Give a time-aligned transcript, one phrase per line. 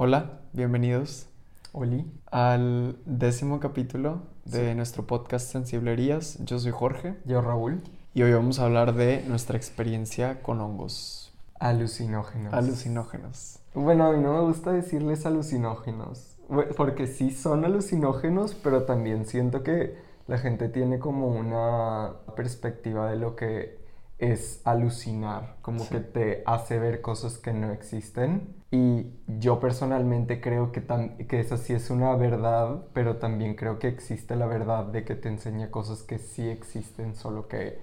[0.00, 1.26] Hola, bienvenidos
[1.72, 2.04] Oli.
[2.30, 6.38] al décimo capítulo de nuestro podcast Sensiblerías.
[6.44, 7.82] Yo soy Jorge Yo Raúl.
[8.14, 12.54] y hoy vamos a hablar de nuestra experiencia con hongos Alucinógenos.
[12.54, 13.58] alucinógenos.
[13.74, 16.36] Bueno, a mí no me gusta decirles alucinógenos.
[16.76, 19.96] Porque sí son alucinógenos, pero también siento que
[20.28, 23.76] la gente tiene como una perspectiva de lo que
[24.18, 25.90] es alucinar, como Sí.
[25.90, 28.54] que te hace ver cosas que no existen.
[28.70, 30.82] Y yo personalmente creo que,
[31.28, 35.14] que esa sí es una verdad, pero también creo que existe la verdad de que
[35.14, 37.78] te enseña cosas que sí existen, solo que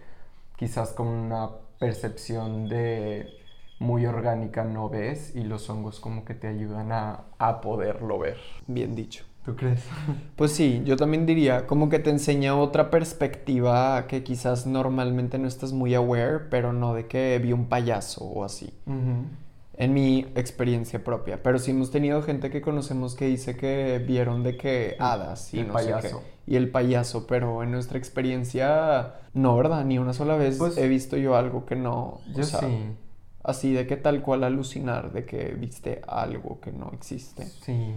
[0.57, 1.49] quizás con una
[1.79, 3.29] percepción de
[3.79, 8.37] muy orgánica no ves y los hongos como que te ayudan a, a poderlo ver.
[8.67, 9.25] Bien dicho.
[9.45, 9.83] ¿Tú crees?
[10.35, 15.47] Pues sí, yo también diría como que te enseña otra perspectiva que quizás normalmente no
[15.47, 18.73] estás muy aware, pero no de que vi un payaso o así.
[19.77, 21.43] En mi experiencia propia.
[21.43, 25.59] Pero sí hemos tenido gente que conocemos que dice que vieron de que hadas y
[25.59, 25.91] El no sé qué.
[25.93, 26.23] payaso.
[26.47, 29.83] Y el payaso, pero en nuestra experiencia, no, ¿verdad?
[29.85, 31.93] Ni una sola vez Pues, he visto yo algo que no.
[32.03, 32.95] o Yo sea, sí.
[33.43, 37.45] Así de que tal cual alucinar de que viste algo que no existe.
[37.45, 37.93] Sí.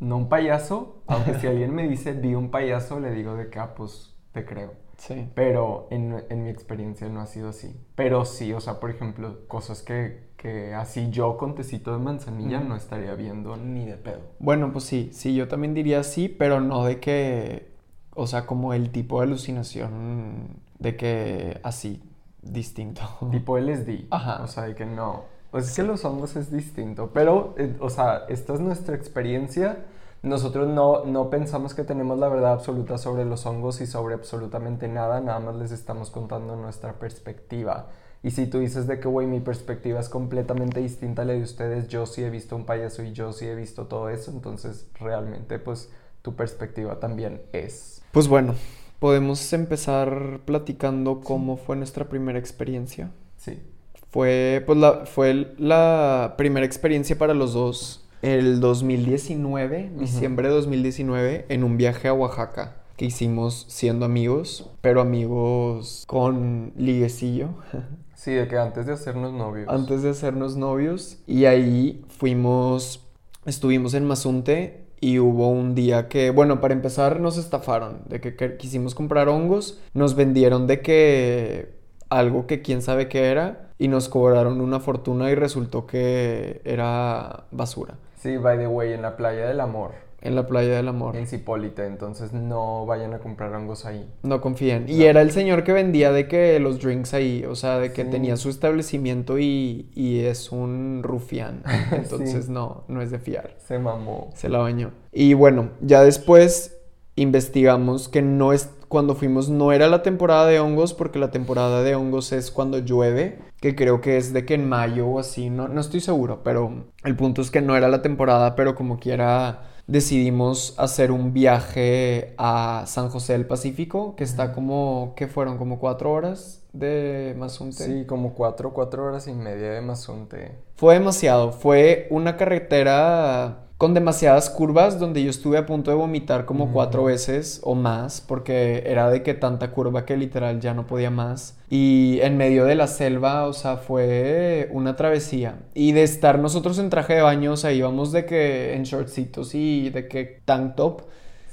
[0.00, 3.58] No un payaso, aunque si alguien me dice vi un payaso, le digo de que,
[3.58, 4.72] ah, pues te creo.
[4.96, 5.28] Sí.
[5.34, 7.74] Pero en, en mi experiencia no ha sido así.
[7.94, 12.60] Pero sí, o sea, por ejemplo, cosas que, que así yo con tecito de manzanilla
[12.60, 14.20] no estaría viendo ni de pedo.
[14.40, 17.70] Bueno, pues sí, sí, yo también diría sí, pero no de que,
[18.14, 22.02] o sea, como el tipo de alucinación de que así,
[22.42, 23.02] distinto.
[23.30, 24.06] Tipo LSD.
[24.10, 24.42] Ajá.
[24.42, 25.24] O sea, de que no.
[25.50, 27.10] Pues es que los hongos es distinto.
[27.12, 29.84] Pero, eh, o sea, esta es nuestra experiencia.
[30.22, 34.88] Nosotros no, no pensamos que tenemos la verdad absoluta sobre los hongos y sobre absolutamente
[34.88, 35.20] nada.
[35.20, 37.86] Nada más les estamos contando nuestra perspectiva.
[38.22, 41.42] Y si tú dices de que, güey, mi perspectiva es completamente distinta a la de
[41.42, 44.88] ustedes, yo sí he visto un payaso y yo sí he visto todo eso, entonces
[44.98, 45.90] realmente, pues,
[46.22, 48.02] tu perspectiva también es.
[48.10, 48.54] Pues bueno,
[48.98, 53.12] podemos empezar platicando cómo fue nuestra primera experiencia.
[53.36, 53.62] Sí.
[54.10, 60.00] Fue, pues, la, fue la primera experiencia para los dos el 2019, Ujú.
[60.00, 66.72] diciembre de 2019, en un viaje a Oaxaca que hicimos siendo amigos, pero amigos con
[66.76, 67.50] liguecillo,
[68.14, 69.68] Sí, de que antes de hacernos novios.
[69.68, 71.18] antes de hacernos novios.
[71.28, 73.06] Y ahí fuimos,
[73.46, 78.34] estuvimos en Mazunte y hubo un día que, bueno, para empezar nos estafaron, de que,
[78.34, 81.77] que quisimos comprar hongos, nos vendieron de que
[82.10, 87.44] algo que quién sabe qué era y nos cobraron una fortuna y resultó que era
[87.50, 89.92] basura Sí, by the way, en la playa del amor.
[90.20, 91.14] en la playa del amor.
[91.14, 94.10] en Cipolite, entonces no vayan a comprar hongos ahí.
[94.24, 94.86] No confíen.
[94.88, 95.04] Y No.
[95.04, 98.10] era el señor que vendía de que los drinks ahí, o sea, de que Sí.
[98.10, 101.62] tenía su establecimiento y, y es un rufián.
[101.92, 102.50] Entonces Sí.
[102.50, 103.54] no, no es de fiar.
[103.58, 104.30] Se mamó.
[104.34, 104.90] Se la bañó.
[105.12, 106.76] Y bueno, ya después
[107.14, 111.82] investigamos que no es cuando fuimos no era la temporada de hongos porque la temporada
[111.82, 115.50] de hongos es cuando llueve, que creo que es de que en mayo o así,
[115.50, 118.98] no, no estoy seguro, pero el punto es que no era la temporada, pero como
[118.98, 125.58] quiera decidimos hacer un viaje a San José del Pacífico, que está como, que fueron
[125.58, 127.84] como cuatro horas de Mazunte.
[127.84, 130.52] Sí, como cuatro, cuatro horas y media de Mazunte.
[130.76, 136.44] Fue demasiado, fue una carretera con demasiadas curvas donde yo estuve a punto de vomitar
[136.44, 136.72] como Mm.
[136.72, 141.10] cuatro veces o más porque era de que tanta curva que literal ya no podía
[141.10, 146.40] más y en medio de la selva, o sea, fue una travesía y de estar
[146.40, 150.40] nosotros en traje de baño, o sea, íbamos de que en shortcitos y de que
[150.44, 151.02] tank top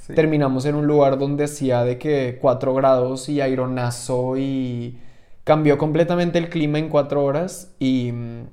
[0.02, 0.14] Sí.
[0.14, 5.00] terminamos en un lugar donde hacía de que 4 grados y aironazo y
[5.44, 8.48] cambió completamente el clima en 4 horas y mm,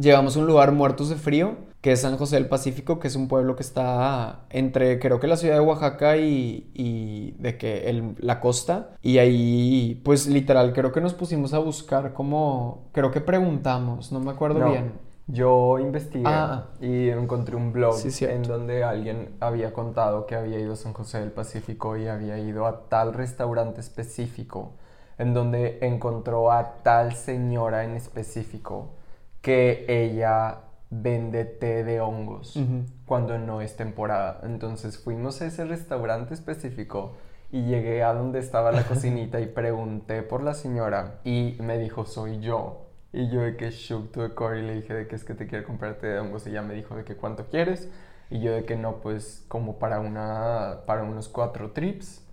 [0.00, 3.14] llegamos a un lugar muertos de frío que es San José del Pacífico, que es
[3.14, 7.90] un pueblo que está entre creo que la ciudad de Oaxaca y, y de que
[7.90, 13.10] el- la costa y ahí pues literal creo que nos pusimos a buscar como creo
[13.10, 14.92] que preguntamos, no me acuerdo No, bien.
[15.26, 16.68] Yo investigué Ah.
[16.80, 20.94] y encontré un blog Sí, en donde alguien había contado que había ido a San
[20.94, 24.72] José del Pacífico y había ido a tal restaurante específico,
[25.18, 28.94] en donde encontró a tal señora en específico
[29.42, 30.60] que ella
[31.02, 32.58] vende té de hongos
[33.06, 34.40] cuando no es temporada.
[34.44, 37.16] Entonces fuimos a ese restaurante específico
[37.50, 42.04] y llegué a donde estaba la cocinita y pregunté por la señora y me dijo,
[42.04, 42.80] soy yo.
[43.12, 45.34] Y yo de que shook to the core y le dije de que es que
[45.34, 47.88] te quiero comprar té de hongos y ella me dijo de que cuánto quieres
[48.30, 52.24] y yo de que no, pues como para una, para unos cuatro trips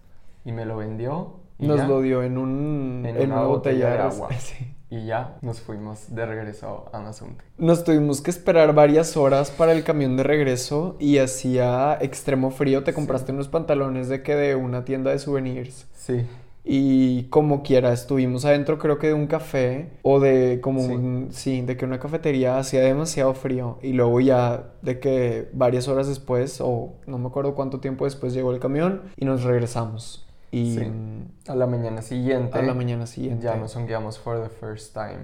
[0.43, 1.87] y me lo vendió Y Nos ya.
[1.87, 4.29] lo dio en, un, En en, una una botella botella de de agua.
[4.39, 4.75] Sí.
[4.91, 7.45] Y ya nos fuimos de regreso a Mazunte.
[7.57, 12.83] Nos tuvimos que esperar varias horas para el camión de regreso y hacía extremo frío.
[12.83, 15.88] Te compraste unos pantalones de que de una tienda de souvenirs.
[15.93, 16.25] Sí.
[16.65, 20.91] Y como quiera, estuvimos adentro creo que de un café o de como Sí.
[20.91, 25.88] un, sí, de que una cafetería hacía demasiado frío y luego ya de que varias
[25.88, 30.27] horas después o no me acuerdo cuánto tiempo después llegó el camión y nos regresamos.
[30.51, 30.86] Y Sí.
[30.86, 32.57] mm, A la mañana siguiente.
[32.57, 33.44] a la mañana siguiente.
[33.45, 35.19] Ya nos hongueamos for the first time.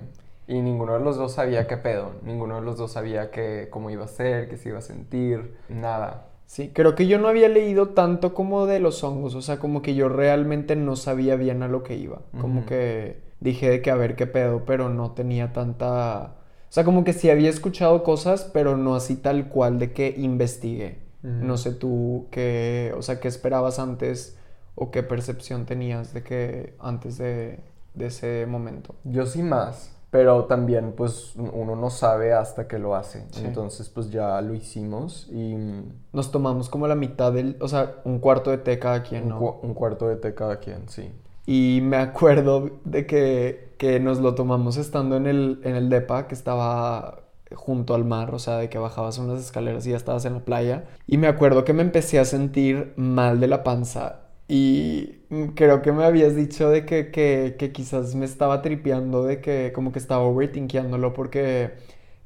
[0.47, 2.11] Y ninguno de los dos sabía qué pedo.
[2.23, 5.55] Ninguno de los dos sabía que, cómo iba a ser, qué se iba a sentir.
[5.67, 6.27] Nada.
[6.45, 9.81] Sí, creo que yo no había leído tanto como de los hongos, o sea, como
[9.81, 13.91] que yo realmente no sabía bien a lo que iba, como que dije de que
[13.91, 18.01] a ver qué pedo, pero no tenía tanta, o sea, como que sí había escuchado
[18.01, 20.99] cosas, pero no así tal cual de que investigué.
[21.21, 24.36] No sé tú qué, o sea, qué esperabas antes
[24.77, 27.59] o qué percepción tenías de que antes de,
[27.95, 28.95] de ese momento.
[29.03, 29.91] Yo sí más.
[30.09, 33.25] Pero también, pues, uno no sabe hasta que lo hace.
[33.31, 33.41] Sí.
[33.45, 35.83] Entonces, pues, ya lo hicimos y mm,
[36.13, 39.29] Nos tomamos como la mitad del, o sea, un cuarto de té cada quien, un,
[39.29, 39.39] ¿no?
[39.39, 41.11] cu- un cuarto de té cada quien, sí.
[41.45, 46.27] Y me acuerdo de que, que nos lo tomamos estando en el, en el depa
[46.27, 47.23] que estaba
[47.55, 50.39] junto al mar, o sea, de que bajabas unas escaleras y ya estabas en la
[50.45, 50.85] playa.
[51.05, 54.21] Y me acuerdo que me empecé a sentir mal de la panza.
[54.47, 55.17] Y
[55.55, 59.71] creo que me habías dicho de que, que, que quizás me estaba tripeando, de que
[59.73, 61.71] como que estaba overthinkiándolo porque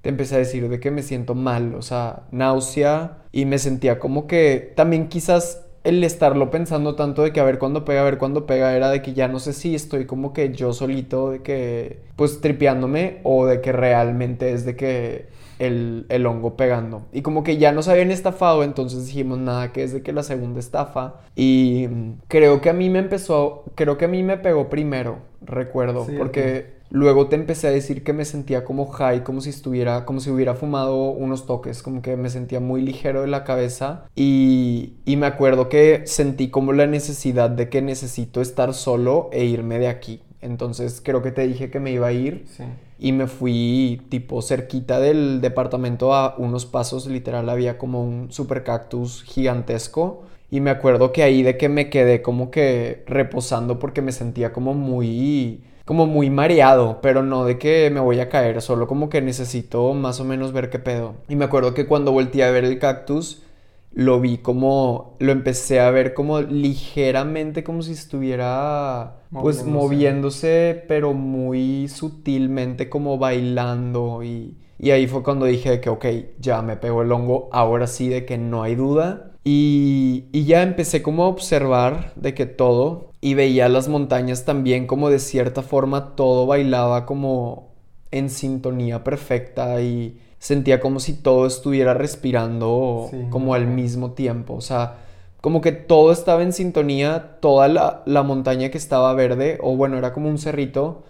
[0.01, 3.99] te empecé a decir de que me siento mal, o sea, náusea y me sentía
[3.99, 8.05] como que también quizás el estarlo pensando tanto de que a ver cuándo pega, a
[8.05, 11.31] ver cuándo pega, era de que ya no sé si estoy como que yo solito
[11.31, 15.27] de que pues tripeándome o de que realmente es de que
[15.61, 17.03] el, el hongo pegando.
[17.13, 20.23] Y como que ya nos habían estafado, entonces dijimos nada, que es de que la
[20.23, 21.21] segunda estafa.
[21.35, 25.19] Y mm, creo que a mí me empezó, creo que a mí me pegó primero,
[25.41, 29.51] recuerdo, Sí, porque luego te empecé a decir que me sentía como high, como si
[29.51, 33.43] estuviera, como si hubiera fumado unos toques, como que me sentía muy ligero de la
[33.43, 34.05] cabeza.
[34.15, 39.45] Y, y me acuerdo que sentí como la necesidad de que necesito estar solo e
[39.45, 40.23] irme de aquí.
[40.41, 42.63] Entonces creo que te dije que me iba a ir Sí.
[43.01, 48.63] Y me fui tipo cerquita del departamento a unos pasos, literal había como un super
[48.63, 50.21] cactus gigantesco
[50.51, 54.53] y me acuerdo que ahí de que me quedé como que reposando porque me sentía
[54.53, 59.09] como muy como muy mareado, pero no de que me voy a caer, solo como
[59.09, 61.15] que necesito más o menos ver qué pedo.
[61.27, 63.41] Y me acuerdo que cuando volteé a ver el cactus
[63.93, 69.65] lo vi como lo empecé a ver como ligeramente como si estuviera pues Moviéndose.
[69.65, 76.05] moviéndose pero muy sutilmente como bailando y, y ahí fue cuando dije que ok,
[76.39, 80.63] ya me pegó el hongo, ahora sí de que no hay duda y, y ya
[80.63, 85.61] empecé como a observar de que todo y veía las montañas también como de cierta
[85.63, 87.71] forma todo bailaba como
[88.11, 94.55] en sintonía perfecta y sentía como si todo estuviera respirando Sí, como al mismo tiempo,
[94.55, 94.97] o sea,
[95.41, 99.97] como que todo estaba en sintonía, toda la, la montaña que estaba verde, o bueno,
[99.97, 101.03] era como un cerrito,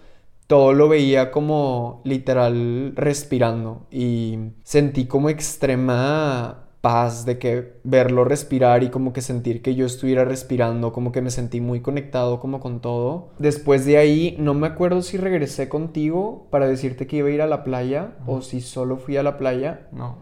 [0.46, 8.82] todo lo veía como literal respirando y sentí como extrema paz de que verlo respirar
[8.82, 12.60] y como que sentir que yo estuviera respirando, como que me sentí muy conectado como
[12.60, 13.30] con todo.
[13.38, 17.40] Después de ahí no me acuerdo si regresé contigo para decirte que iba a ir
[17.40, 19.88] a la playa o si solo fui a la playa.
[19.92, 20.18] No.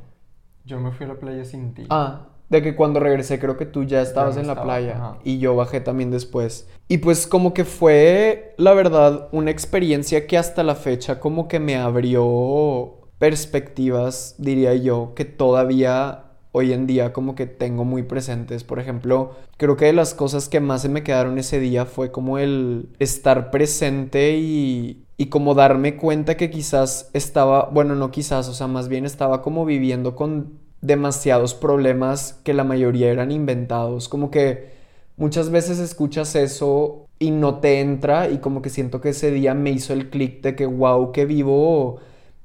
[0.64, 1.86] Yo me fui a la playa sin ti.
[1.88, 4.96] Ah, de que cuando regresé creo que tú ya estabas no en la estaba, playa
[4.96, 5.18] ajá.
[5.24, 6.68] y yo bajé también después.
[6.88, 11.58] Y pues como que fue, la verdad, una experiencia que hasta la fecha como que
[11.58, 18.64] me abrió perspectivas, diría yo, que todavía hoy en día como que tengo muy presentes.
[18.64, 22.10] Por ejemplo, creo que de las cosas que más se me quedaron ese día fue
[22.12, 28.48] como el estar presente y, y como darme cuenta que quizás estaba, bueno, no quizás,
[28.48, 34.08] o sea, más bien estaba como viviendo con demasiados problemas que la mayoría eran inventados.
[34.08, 34.70] Como que
[35.16, 39.54] muchas veces escuchas eso y no te entra y como que siento que ese día
[39.54, 42.00] me hizo el clic de que wow, que vivo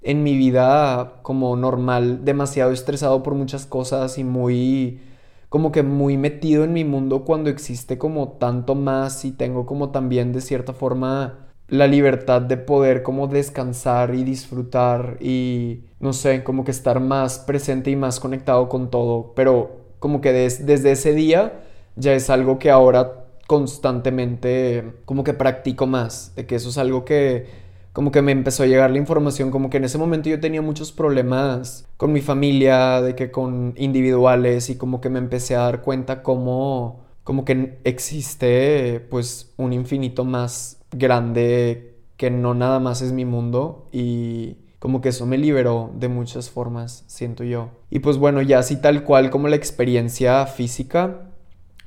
[0.06, 5.02] en mi vida como normal, demasiado estresado por muchas cosas y muy
[5.50, 9.90] como que muy metido en mi mundo cuando existe como tanto más y tengo como
[9.92, 16.44] también de cierta forma la libertad de poder como descansar y disfrutar y no sé,
[16.44, 20.92] como que estar más presente y más conectado con todo, pero como que des- desde
[20.92, 21.64] ese día
[21.96, 27.06] ya es algo que ahora constantemente como que practico más, de que eso es algo
[27.06, 27.65] que
[27.96, 30.62] como que me empezó a llegar la información, como que en ese momento yo tenía
[30.62, 35.60] muchos problemas con mi familia, de que con individuales y como que me empecé a
[35.62, 43.02] dar cuenta cómo como que existe pues un infinito más grande que no nada más
[43.02, 47.70] es mi mundo y como que eso me liberó de muchas formas, siento yo.
[47.90, 51.30] Y pues bueno, ya así tal cual como la experiencia física,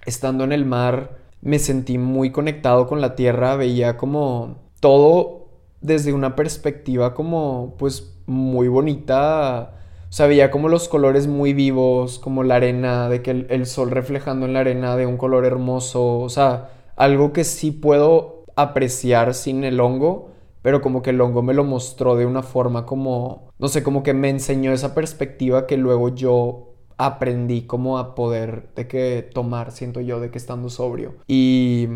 [0.06, 5.37] estando en el mar, me sentí muy conectado con la tierra, veía como todo
[5.80, 9.74] desde una perspectiva como pues muy bonita.
[10.08, 13.90] O sea, veía como los colores muy vivos, como la arena, de que el, sol
[13.90, 16.20] reflejando en la arena de un color hermoso.
[16.20, 20.30] O sea, algo que sí puedo apreciar sin el hongo,
[20.62, 24.02] pero como que el hongo me lo mostró de una forma como, no sé, como
[24.02, 29.72] que me enseñó esa perspectiva que luego yo aprendí como a poder de que tomar,
[29.72, 31.14] siento yo, de que estando sobrio.
[31.28, 31.86] Y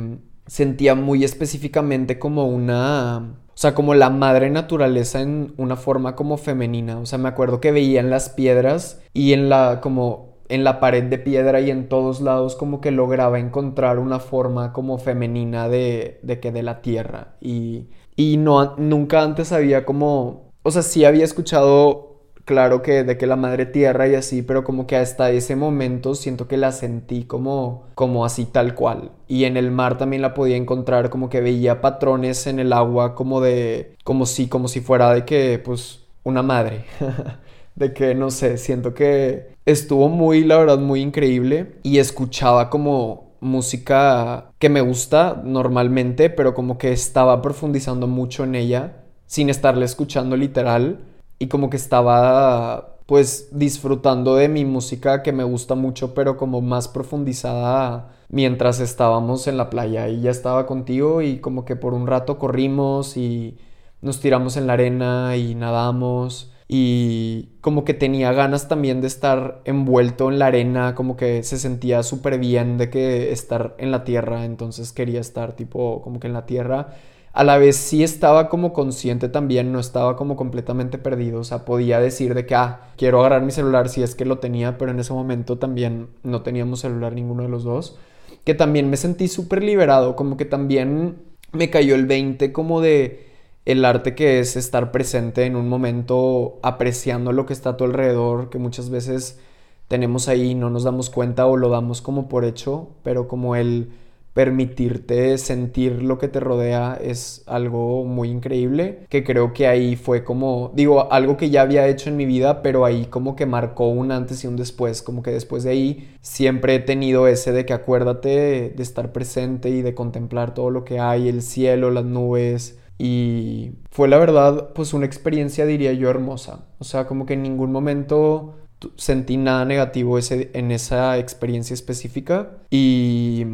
[0.47, 6.99] sentía muy específicamente como una, sea, como la madre naturaleza en una forma como femenina.
[6.99, 10.81] O sea, me acuerdo que veía en las piedras y en la, como en la
[10.81, 15.69] pared de piedra y en todos lados como que lograba encontrar una forma como femenina
[15.69, 17.37] de, de que de la tierra.
[17.41, 22.12] Y y no, nunca antes había como, o sea, sí había escuchado,
[22.53, 26.15] claro que de que la madre tierra y así, pero como que hasta ese momento
[26.15, 29.11] siento que la sentí como, como así tal cual.
[29.27, 33.15] Y en el mar también la podía encontrar, como que veía patrones en el agua
[33.15, 36.85] como de, como si, como si fuera de que, pues, una madre.
[37.75, 43.33] de que, no sé, siento que estuvo muy, la verdad, muy increíble y escuchaba como
[43.41, 49.87] música que me gusta normalmente, pero como que estaba profundizando mucho en ella sin estarle
[49.87, 50.99] escuchando literal
[51.43, 56.61] y como que estaba pues disfrutando de mi música que me gusta mucho, pero como
[56.61, 61.95] más profundizada mientras estábamos en la playa y ya estaba contigo y como que por
[61.95, 63.59] un rato corrimos y
[64.03, 69.63] nos tiramos en la arena y nadamos y como que tenía ganas también de estar
[69.65, 74.05] envuelto en la arena, como que se sentía súper bien de que estar en la
[74.05, 76.95] tierra, entonces quería estar tipo como que en la tierra.
[77.33, 81.65] A la vez sí estaba como consciente también, no estaba como completamente perdido, o sea,
[81.65, 84.91] podía decir de que, ah, quiero agarrar mi celular si es que lo tenía, pero
[84.91, 87.97] en ese momento también no teníamos celular ninguno de los dos,
[88.45, 91.17] que también me sentí súper liberado, como que también
[91.53, 93.31] me cayó el 20 como de
[93.65, 97.85] el arte que es estar presente en un momento apreciando lo que está a tu
[97.85, 99.41] alrededor, que muchas veces
[99.89, 103.93] tenemos ahí no nos damos cuenta o lo damos como por hecho, pero como el
[104.35, 110.25] permitirte sentir lo que te rodea es algo muy increíble, que creo que ahí fue
[110.25, 113.89] como, digo, algo que ya había hecho en mi vida, pero ahí como que marcó
[113.89, 117.67] un antes y un después, como que después de ahí siempre he tenido ese de
[117.67, 122.05] que acuérdate de estar presente y de contemplar todo lo que hay, el cielo, las
[122.05, 126.67] nubes, y fue la verdad, pues una experiencia, diría yo, hermosa.
[126.79, 128.55] O sea, como que en ningún momento
[128.97, 132.59] sentí nada negativo ese, en esa experiencia específica.
[132.71, 133.45] Y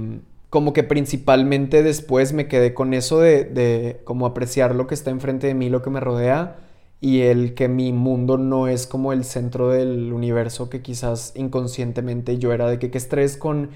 [0.51, 5.11] como que principalmente después me quedé con eso de, de como apreciar lo que está
[5.11, 6.57] enfrente de mí, lo que me rodea.
[7.01, 12.39] Y el que mi mundo no es como el centro del universo que quizás inconscientemente
[12.39, 13.71] yo era de que qué estrés con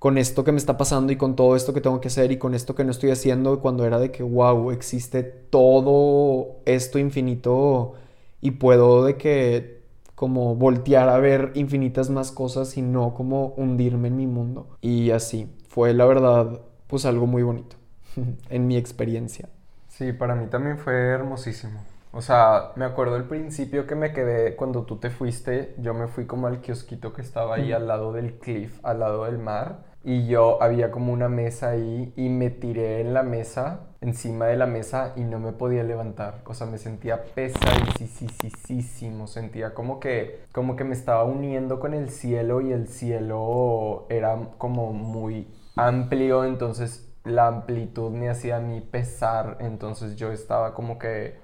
[0.00, 2.38] con esto que me está pasando y con todo esto que tengo que hacer y
[2.38, 7.94] con esto que no estoy haciendo cuando era de que, wow, existe todo esto infinito
[8.40, 9.80] y puedo de que
[10.14, 14.68] como voltear a ver infinitas más cosas y no como hundirme en mi mundo.
[14.80, 17.76] Y así, fue la verdad pues algo muy bonito
[18.50, 19.48] en mi experiencia.
[19.88, 21.80] Sí, para mí también fue hermosísimo.
[22.12, 26.08] O sea, me acuerdo el principio que me quedé cuando tú te fuiste, yo me
[26.08, 29.84] fui como al kiosquito que estaba ahí al lado del cliff, al lado del mar
[30.02, 34.56] y yo había como una mesa ahí y me tiré en la mesa, encima de
[34.56, 36.40] la mesa y no me podía levantar.
[36.46, 42.08] O sea, me sentía pesadísimo, sentía como que, como que me estaba uniendo con el
[42.10, 45.46] cielo y el cielo era como muy
[45.86, 51.38] amplio, entonces la amplitud me hacía a mí pesar, entonces yo estaba como que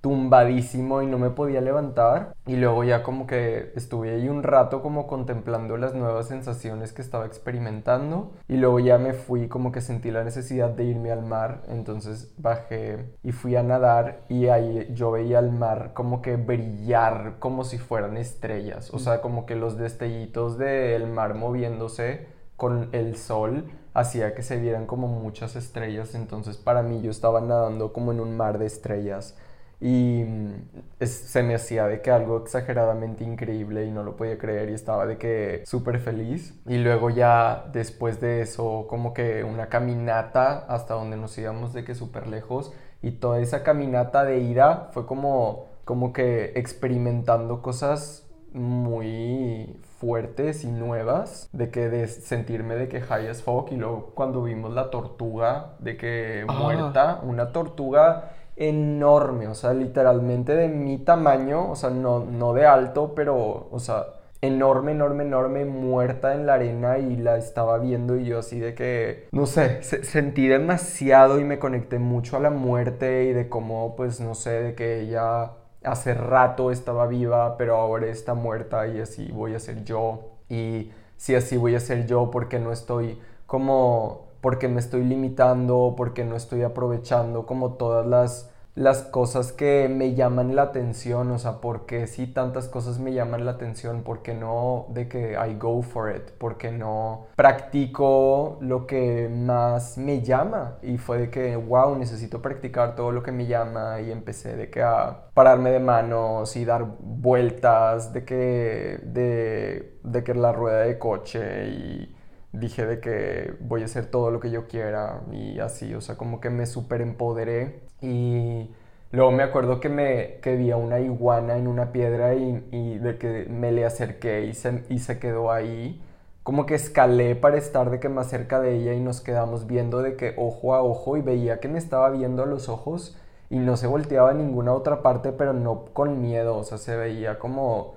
[0.00, 2.34] tumbadísimo y no me podía levantar.
[2.46, 7.02] Y luego ya como que estuve ahí un rato como contemplando las nuevas sensaciones que
[7.02, 8.32] estaba experimentando.
[8.48, 12.32] Y luego ya me fui como que sentí la necesidad de irme al mar entonces
[12.38, 17.64] bajé y fui a nadar y ahí yo veía el mar como que brillar como
[17.64, 18.92] si fueran estrellas.
[18.94, 24.58] O sea como que los destellitos del mar moviéndose con el sol hacía que se
[24.58, 26.14] vieran como muchas estrellas.
[26.14, 29.38] Entonces para mí yo estaba nadando como en un mar de estrellas.
[29.80, 34.70] Y mm, se me hacía de que algo exageradamente increíble y no lo podía creer
[34.70, 36.60] y estaba de que súper feliz.
[36.66, 41.84] Y luego ya después de eso como que una caminata hasta donde nos íbamos de
[41.84, 42.72] que súper lejos.
[43.02, 50.68] Y toda esa caminata de ida fue como, como que experimentando cosas muy fuertes y
[50.70, 54.90] nuevas, de que de sentirme de que high as fuck y luego cuando vimos la
[54.90, 56.52] tortuga de que Ah.
[56.52, 62.66] muerta, una tortuga enorme, o sea, literalmente de mi tamaño, o sea, no, no de
[62.66, 64.06] alto, pero, o sea,
[64.40, 68.74] enorme, enorme, enorme, muerta en la arena y la estaba viendo y yo así de
[68.74, 73.48] que, no sé, se- sentí demasiado y me conecté mucho a la muerte y de
[73.48, 78.86] cómo, pues, no sé, de que ella hace rato estaba viva, pero ahora está muerta
[78.86, 80.32] y así voy a ser yo.
[80.48, 85.94] Y si así voy a ser yo, porque no estoy como, porque me estoy limitando,
[85.96, 91.38] porque no estoy aprovechando como todas las las cosas que me llaman la atención, o
[91.38, 95.82] sea, porque si tantas cosas me llaman la atención, porque no de que I go
[95.82, 101.96] for it, porque no practico lo que más me llama y fue de que wow,
[101.98, 106.54] necesito practicar todo lo que me llama y empecé de que a pararme de manos
[106.56, 112.14] y dar vueltas, de que de, de que la rueda de coche y
[112.52, 116.16] dije de que voy a hacer todo lo que yo quiera y así, o sea,
[116.16, 118.70] como que me súper empoderé y
[119.12, 122.98] luego me acuerdo que me que vi a una iguana en una piedra y, y
[122.98, 126.00] de que me le acerqué y se, y se quedó ahí.
[126.42, 130.00] Como que escalé para estar de que más cerca de ella y nos quedamos viendo
[130.02, 133.16] de que ojo a ojo y veía que me estaba viendo a los ojos
[133.50, 136.96] y no se volteaba a ninguna otra parte, pero no con miedo, o sea, se
[136.96, 137.94] veía como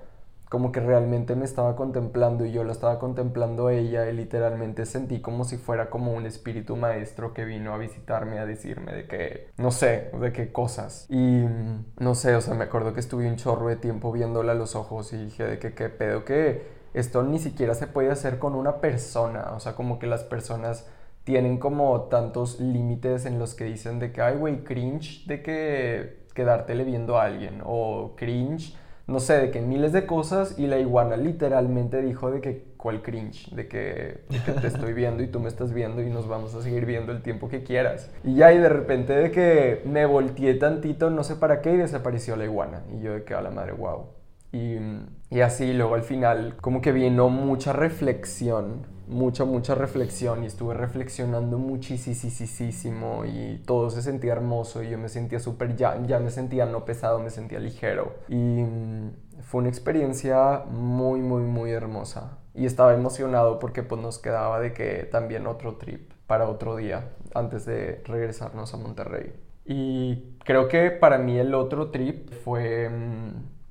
[0.51, 5.21] como que realmente me estaba contemplando y yo lo estaba contemplando ella y literalmente sentí
[5.21, 9.47] como si fuera como un espíritu maestro que vino a visitarme a decirme de que,
[9.55, 11.05] no sé, de qué cosas.
[11.07, 14.51] Y mm, no sé, o sea, me acuerdo que estuve un chorro de tiempo viéndola
[14.51, 18.11] a los ojos y dije de que qué pedo que esto ni siquiera se puede
[18.11, 20.85] hacer con una persona, o sea, como que las personas
[21.23, 26.25] tienen como tantos límites en los que dicen de que, ay, güey, cringe de que
[26.33, 28.75] quedártele viendo a alguien o cringe
[29.11, 33.01] no sé, de que miles de cosas y la iguana literalmente dijo de que cuál
[33.01, 34.21] cringe, de que,
[34.61, 37.21] te estoy viendo y tú me estás viendo y nos vamos a seguir viendo el
[37.21, 38.09] tiempo que quieras.
[38.23, 41.77] Y ya y de repente de que me volteé tantito, no sé para qué, y
[41.77, 42.83] desapareció la iguana.
[42.97, 44.07] Y yo de que a la madre, wow.
[44.53, 44.77] Y,
[45.29, 50.73] y así luego al final como que vino mucha reflexión, mucha, mucha reflexión y estuve
[50.73, 56.31] reflexionando muchísimo y todo se sentía hermoso y yo me sentía súper, ya, ya me
[56.31, 58.15] sentía no pesado, me sentía ligero.
[58.29, 62.39] Y mm, fue una experiencia muy, muy, muy hermosa.
[62.53, 67.09] Y estaba emocionado porque pues nos quedaba de que también otro trip para otro día
[67.33, 69.33] antes de regresarnos a Monterrey.
[69.65, 72.89] Y creo que para mí el otro trip fue...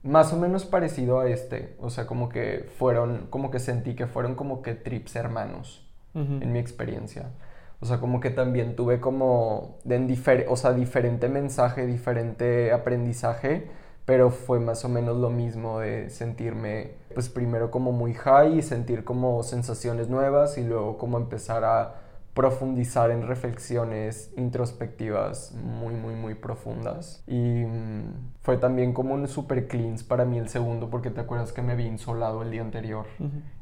[0.02, 4.06] más o menos parecido a este, o sea, como que fueron, como que sentí que
[4.06, 7.26] fueron como que trips hermanos en mi experiencia.
[7.80, 13.70] O sea, como que también tuve como, en difer- o sea, diferente mensaje, diferente aprendizaje,
[14.04, 18.62] pero fue más o menos lo mismo de sentirme, pues primero como muy high y
[18.62, 21.99] sentir como sensaciones nuevas y luego como empezar a
[22.34, 27.22] profundizar en reflexiones introspectivas muy, muy, muy profundas.
[27.26, 31.52] Y mm, fue también como un super cleans para mí el segundo, porque te acuerdas
[31.52, 33.06] que me vi insolado el día anterior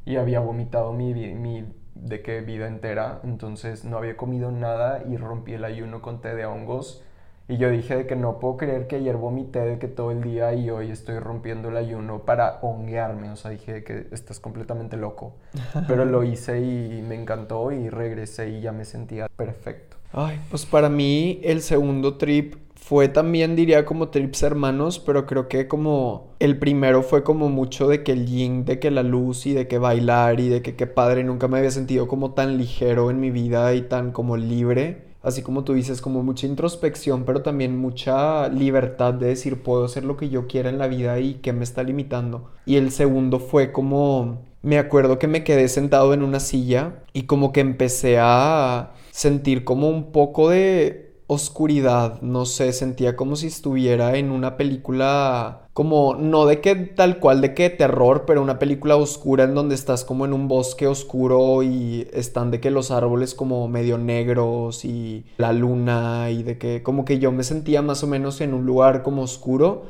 [0.05, 5.17] y había vomitado mi, mi de qué vida entera, entonces no había comido nada y
[5.17, 7.03] rompí el ayuno con té de hongos.
[7.49, 10.21] Y yo dije de que no puedo creer que ayer vomité de que todo el
[10.21, 13.31] día y hoy estoy rompiendo el ayuno para honguearme.
[13.31, 15.33] O sea, dije de que estás completamente loco.
[15.87, 19.97] Pero lo hice y me encantó y regresé y ya me sentía perfecto.
[20.13, 25.47] Ay, pues para mí el segundo trip fue también, diría, como trips hermanos, pero creo
[25.47, 29.45] que como el primero fue como mucho de que el yin, de que la luz
[29.45, 32.57] y de que bailar y de que qué padre, nunca me había sentido como tan
[32.57, 35.08] ligero en mi vida y tan como libre.
[35.21, 40.05] Así como tú dices, como mucha introspección, pero también mucha libertad de decir, puedo hacer
[40.05, 42.51] lo que yo quiera en la vida y qué me está limitando.
[42.65, 47.23] Y el segundo fue como, me acuerdo que me quedé sentado en una silla y
[47.23, 53.47] como que empecé a sentir como un poco de oscuridad, no sé, sentía como si
[53.47, 58.57] estuviera en una película como no de que tal cual de que terror, pero una
[58.57, 62.89] película oscura en donde estás como en un bosque oscuro y están de que los
[62.89, 67.83] árboles como medio negros y la luna y de que como que yo me sentía
[67.83, 69.83] más o menos en un lugar como oscuro,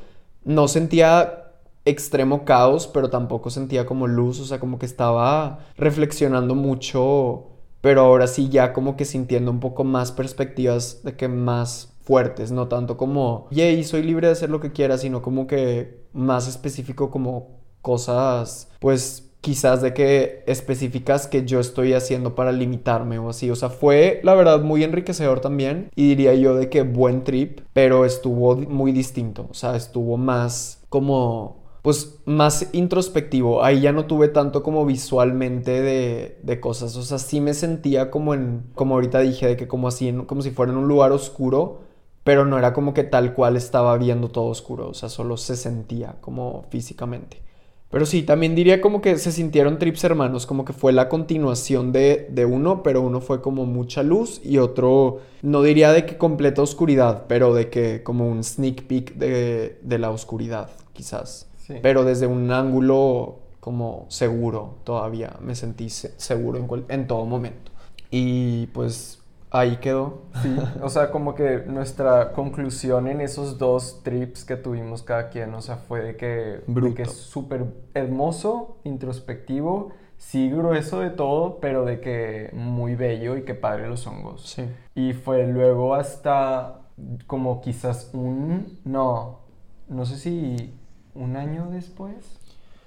[0.44, 1.46] no sentía
[1.86, 7.49] extremo caos, pero tampoco sentía como luz, o sea, como que estaba reflexionando mucho,
[7.82, 12.52] pero ahora sí ya como que sintiendo un poco más perspectivas de que más fuertes,
[12.52, 16.48] no tanto como, yay, soy libre de hacer lo que quiera, sino como que más
[16.48, 23.30] específico como cosas, pues quizás de que específicas que yo estoy haciendo para limitarme o
[23.30, 23.50] así.
[23.50, 27.62] O sea, fue la verdad muy enriquecedor también y diría yo de que buen trip,
[27.74, 29.48] pero estuvo muy distinto.
[29.50, 33.64] O sea, estuvo más como pues más introspectivo.
[33.64, 36.96] Ahí ya no tuve tanto como visualmente de, de, cosas.
[36.96, 40.42] O sea, sí me sentía como en, como ahorita dije, de que como así, como
[40.42, 41.82] si fuera en un lugar oscuro,
[42.24, 44.90] pero no era como que tal cual estaba viendo todo oscuro.
[44.90, 47.42] O sea, solo se sentía como físicamente.
[47.90, 51.92] Pero sí, también diría como que se sintieron trips hermanos, como que fue la continuación
[51.92, 56.16] de, de, uno, pero uno fue como mucha luz y otro, no diría de que
[56.16, 61.49] completa oscuridad, pero de que como un sneak peek de, de la oscuridad, quizás.
[61.82, 67.72] Pero desde un ángulo como seguro todavía, me sentí seguro en, en todo momento.
[68.12, 69.20] Y pues
[69.52, 70.22] ahí quedó.
[70.42, 75.54] Sí, o sea, como que nuestra conclusión en esos dos trips que tuvimos cada quien,
[75.54, 81.60] o sea, fue de que, de que es súper hermoso, introspectivo, sí grueso de todo,
[81.60, 84.50] pero de que muy bello y que padre los hongos.
[84.50, 84.64] Sí.
[84.96, 86.82] Y fue luego hasta
[87.28, 89.40] como quizás un, no,
[89.88, 90.79] no sé si
[91.20, 92.16] un año después,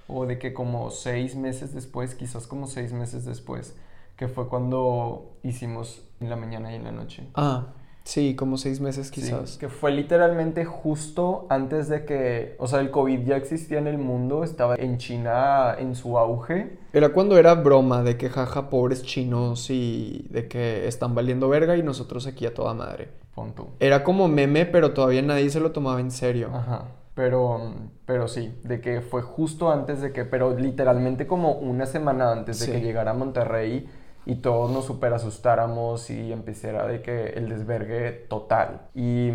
[0.08, 3.76] o de que como seis meses después, quizás como seis meses después,
[4.16, 7.24] que fue cuando hicimos en la mañana y en la noche.
[7.34, 7.66] Ah,
[8.04, 9.58] sí, como seis meses quizás.
[9.58, 13.98] que fue literalmente justo antes de que, o sea, el COVID ya existía en el
[13.98, 16.78] mundo, estaba en China en su auge.
[16.92, 21.76] Era cuando era broma de que jaja, pobres chinos y de que están valiendo verga
[21.76, 23.08] y nosotros aquí a toda madre.
[23.34, 23.68] Punto.
[23.80, 26.50] Era como meme, pero todavía nadie se lo tomaba en serio.
[26.52, 26.86] Ajá.
[27.14, 27.74] Pero,
[28.06, 32.60] pero sí, de que fue justo antes de que, pero literalmente como una semana antes
[32.60, 33.88] de que llegara a Monterrey
[34.24, 38.82] y todos nos super asustáramos y empezara de que el desvergue total.
[38.94, 39.30] Y,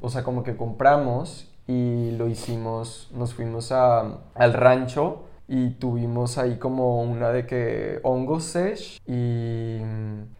[0.00, 6.38] o sea, como que compramos y lo hicimos, nos fuimos a, al rancho y tuvimos
[6.38, 9.78] ahí como una de que hongo sesh y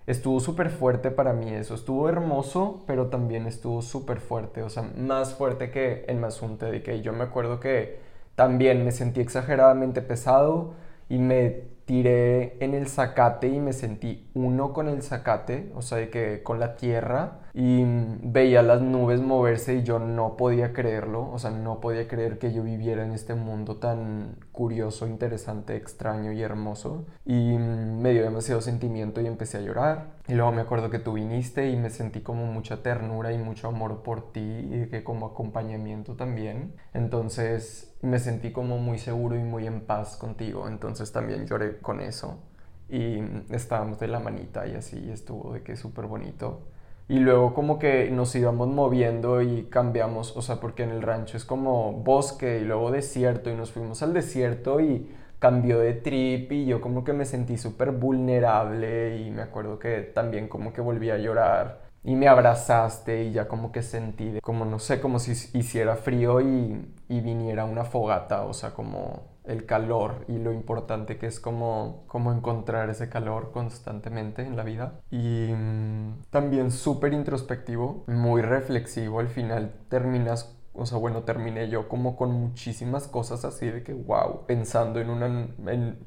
[0.06, 1.74] estuvo súper fuerte para mí eso.
[1.74, 6.82] Estuvo hermoso, pero también estuvo súper fuerte, o sea, más fuerte que en Mazunte, de
[6.82, 7.98] que yo me acuerdo que
[8.34, 10.74] también me sentí exageradamente pesado
[11.08, 15.98] y me tiré en el zacate y me sentí uno con el zacate, o sea,
[15.98, 21.30] de que con la tierra y veía las nubes moverse y yo no podía creerlo,
[21.30, 26.32] o sea, no podía creer que yo viviera en este mundo tan curioso, interesante, extraño
[26.32, 27.06] y hermoso.
[27.24, 30.14] Y me dio demasiado sentimiento y empecé a llorar.
[30.26, 33.68] Y luego me acuerdo que tú viniste y me sentí como mucha ternura y mucho
[33.68, 39.44] amor por ti y que como acompañamiento también, entonces me sentí como muy seguro y
[39.44, 42.40] muy en paz contigo, entonces también lloré con eso.
[42.88, 46.73] Y estábamos de la manita y así estuvo de que súper bonito.
[47.08, 51.36] Y luego como que nos íbamos moviendo y cambiamos, o sea, porque en el rancho
[51.36, 56.50] es como bosque y luego desierto y nos fuimos al desierto y cambió de trip
[56.52, 60.80] y yo como que me sentí súper vulnerable y me acuerdo que también como que
[60.80, 65.18] volví a llorar y me abrazaste y ya como que sentí como no sé, como
[65.18, 70.52] si hiciera frío y, y viniera una fogata, o sea, como el calor y lo
[70.52, 75.00] importante que es como, como encontrar ese calor constantemente en la vida.
[75.10, 79.20] Y mm, también súper introspectivo, muy reflexivo.
[79.20, 83.92] Al final terminas, o sea, bueno, terminé yo como con muchísimas cosas así de que,
[83.92, 85.98] wow, pensando en una, en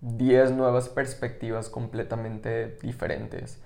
[0.00, 3.60] 10 nuevas perspectivas completamente diferentes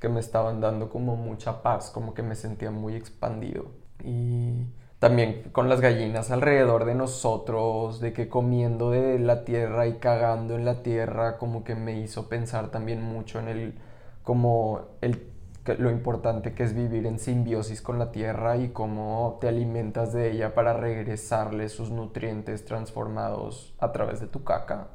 [0.00, 3.70] que me estaban dando como mucha paz, como que me sentía muy expandido.
[4.04, 4.66] Y
[5.04, 10.54] también con las gallinas alrededor de nosotros, de que comiendo de la tierra y cagando
[10.54, 13.74] en la tierra, como que me hizo pensar también mucho en el,
[14.22, 15.30] como el,
[15.76, 20.30] lo importante que es vivir en simbiosis con la tierra y cómo te alimentas de
[20.30, 24.86] ella para regresarle sus nutrientes transformados a través de tu caca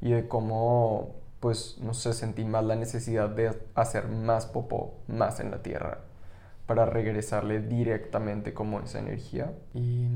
[0.00, 5.38] y de cómo, pues, no sé, sentí más la necesidad de hacer más popó más
[5.38, 5.98] en la tierra
[6.70, 9.50] para regresarle directamente como esa energía.
[9.74, 10.06] Y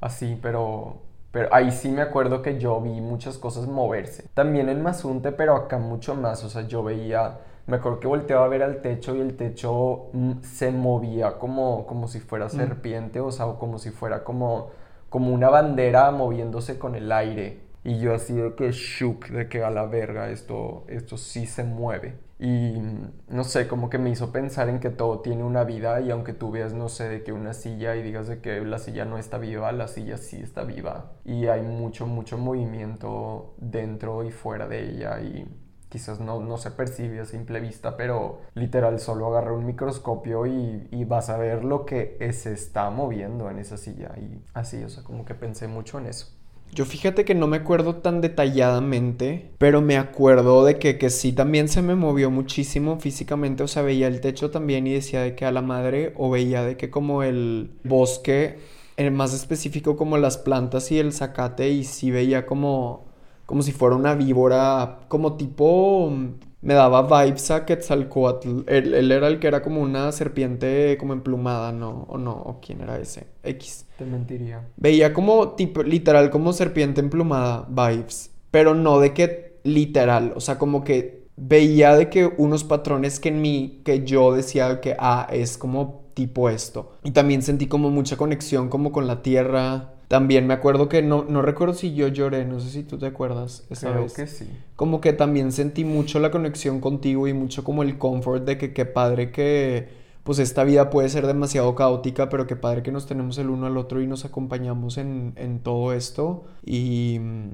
[0.00, 0.98] así, pero,
[1.32, 4.28] pero ahí sí me acuerdo que yo vi muchas cosas moverse.
[4.32, 6.44] También en Mazunte, pero acá mucho más.
[6.44, 10.10] O sea, yo veía, me acuerdo que volteaba a ver al techo y el techo
[10.12, 12.50] mm, se movía como, como si fuera mm.
[12.50, 14.70] serpiente, o sea, como si fuera como,
[15.08, 17.58] como una bandera moviéndose con el aire.
[17.82, 21.64] Y yo así de que shook, de que a la verga esto, esto sí se
[21.64, 22.27] mueve.
[22.40, 22.80] Y
[23.28, 26.32] no sé, como que me hizo pensar en que todo tiene una vida y aunque
[26.32, 29.18] tú veas, no sé, de que una silla y digas de que la silla no
[29.18, 31.12] está viva, la silla sí está viva.
[31.24, 35.48] Y hay mucho, mucho movimiento dentro y fuera de ella y
[35.88, 40.88] quizás no, no se percibe a simple vista, pero literal solo agarra un microscopio y,
[40.92, 44.12] y vas a ver lo que se está moviendo en esa silla.
[44.16, 46.37] Y así, o sea, como que pensé mucho en eso.
[46.72, 51.32] Yo fíjate que no me acuerdo tan detalladamente, pero me acuerdo de que, que sí
[51.32, 55.34] también se me movió muchísimo físicamente, o sea, veía el techo también y decía de
[55.34, 58.58] que a la madre, o veía de que como el bosque
[58.96, 63.06] en más específico como las plantas y el zacate y sí veía como,
[63.46, 66.12] como si fuera una víbora, como tipo,
[66.60, 68.62] me daba vibes a Quetzalcoatl.
[68.66, 72.06] Él, él era el que era como una serpiente como emplumada, ¿no?
[72.08, 72.32] ¿O no?
[72.32, 73.26] ¿O quién era ese?
[73.42, 73.86] X.
[73.96, 74.68] Te mentiría.
[74.76, 78.30] Veía como tipo, literal, como serpiente emplumada, vibes.
[78.50, 83.28] Pero no de que literal, o sea, como que veía de que unos patrones que
[83.28, 86.92] en mí, que yo decía que, ah, es como tipo esto.
[87.04, 89.94] Y también sentí como mucha conexión como con la tierra.
[90.08, 93.06] También me acuerdo que no, no recuerdo si yo lloré, no sé si tú te
[93.06, 94.14] acuerdas esa Creo vez.
[94.14, 94.48] que sí.
[94.76, 98.72] Como que también sentí mucho la conexión contigo y mucho como el comfort de que
[98.72, 99.88] qué padre que
[100.22, 103.66] pues esta vida puede ser demasiado caótica, pero qué padre que nos tenemos el uno
[103.66, 106.44] al otro y nos acompañamos en, en todo esto.
[106.64, 107.48] Y mm,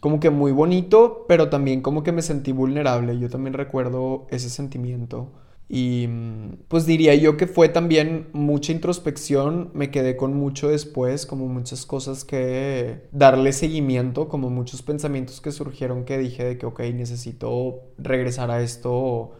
[0.00, 3.18] como que muy bonito, pero también como que me sentí vulnerable.
[3.18, 5.32] Yo también recuerdo ese sentimiento.
[5.72, 11.26] Y mm, pues diría yo que fue también mucha introspección, me quedé con mucho después,
[11.26, 16.66] como muchas cosas que darle seguimiento, como muchos pensamientos que surgieron que dije de que,
[16.66, 19.30] ok, necesito regresar a esto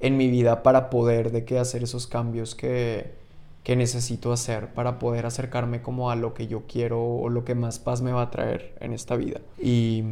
[0.00, 3.12] en mi vida para poder de que hacer esos cambios que,
[3.62, 7.54] que necesito hacer para poder acercarme como a lo que yo quiero o lo que
[7.54, 9.40] más paz me va a traer en esta vida.
[9.62, 10.02] Y,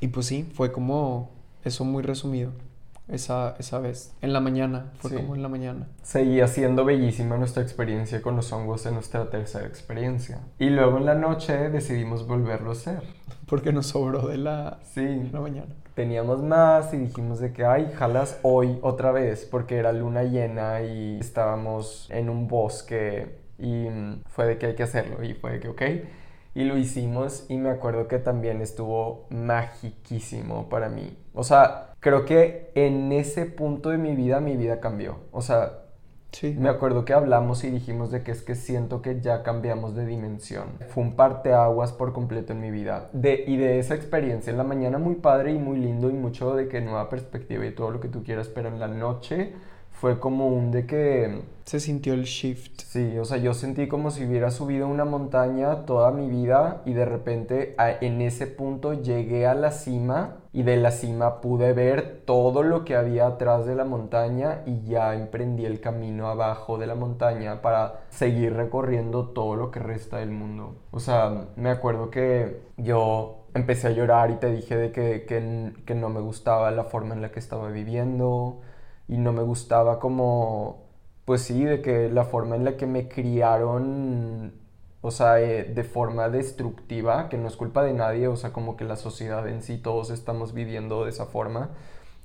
[0.00, 1.30] y pues sí, fue como
[1.64, 2.52] eso muy resumido
[3.12, 4.12] esa, esa vez.
[4.22, 5.16] En la mañana, fue Sí.
[5.16, 5.86] como en la mañana.
[6.02, 10.38] Seguía siendo bellísima nuestra experiencia con los hongos en nuestra tercera experiencia.
[10.58, 13.02] Y luego en la noche decidimos volverlo a hacer.
[13.46, 15.66] Porque nos sobró de la, Sí, de la mañana.
[15.94, 20.80] teníamos más y dijimos de que, ay, jalas hoy otra vez, porque era luna llena
[20.82, 25.52] y estábamos en un bosque y mm, fue de que hay que hacerlo y fue
[25.52, 25.82] de que, ok.
[26.54, 31.16] Y lo hicimos y me acuerdo que también estuvo magiquísimo para mí.
[31.34, 35.16] O sea, creo que en ese punto de mi vida, mi vida cambió.
[35.32, 35.74] O sea,
[36.32, 36.54] Sí.
[36.56, 40.06] me acuerdo que hablamos y dijimos de que es que siento que ya cambiamos de
[40.06, 40.66] dimensión.
[40.88, 43.10] Fue un parteaguas por completo en mi vida.
[43.12, 46.54] De, y de esa experiencia en la mañana muy padre y muy lindo y mucho
[46.54, 49.54] de que nueva perspectiva y todo lo que tú quieras, pero en la noche
[50.00, 52.80] fue como un de que Se sintió el shift.
[52.80, 56.94] Sí, o sea, yo sentí como si hubiera subido una montaña toda mi vida y
[56.94, 61.72] de repente a- en ese punto llegué a la cima y de la cima pude
[61.72, 66.76] ver todo lo que había atrás de la montaña y ya emprendí el camino abajo
[66.78, 70.74] de la montaña para seguir recorriendo todo lo que resta del mundo.
[70.90, 75.72] O sea, me acuerdo que yo empecé a llorar y te dije de que, que,
[75.84, 78.60] que no me gustaba la forma en la que estaba viviendo
[79.10, 80.90] y no me gustaba como
[81.24, 84.52] pues sí, de que la forma en la que me criaron,
[85.00, 88.76] o sea, eh, de forma destructiva, que no es culpa de nadie, o sea, como
[88.76, 91.70] que la sociedad en sí, todos estamos viviendo de esa forma.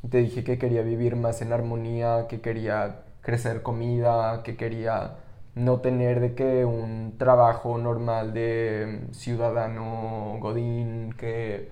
[0.10, 5.18] Te dije que quería vivir más en armonía, que quería crecer comida, que quería
[5.56, 11.70] no tener de que un trabajo normal de ciudadano godín, que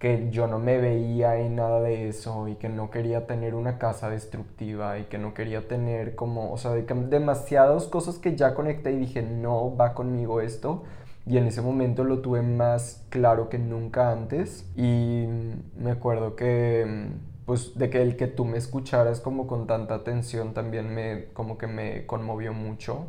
[0.00, 3.78] que yo no me veía en nada de eso y que no quería tener una
[3.78, 8.54] casa destructiva y que no quería tener como, o sea, de demasiadas cosas que ya
[8.54, 10.84] conecté y dije, no va conmigo esto.
[11.26, 14.64] Y en ese momento lo tuve más claro que nunca antes.
[14.74, 15.26] Y
[15.76, 17.10] me acuerdo que,
[17.44, 21.58] pues, de que el que tú me escucharas como con tanta atención también me, como
[21.58, 23.06] que me conmovió mucho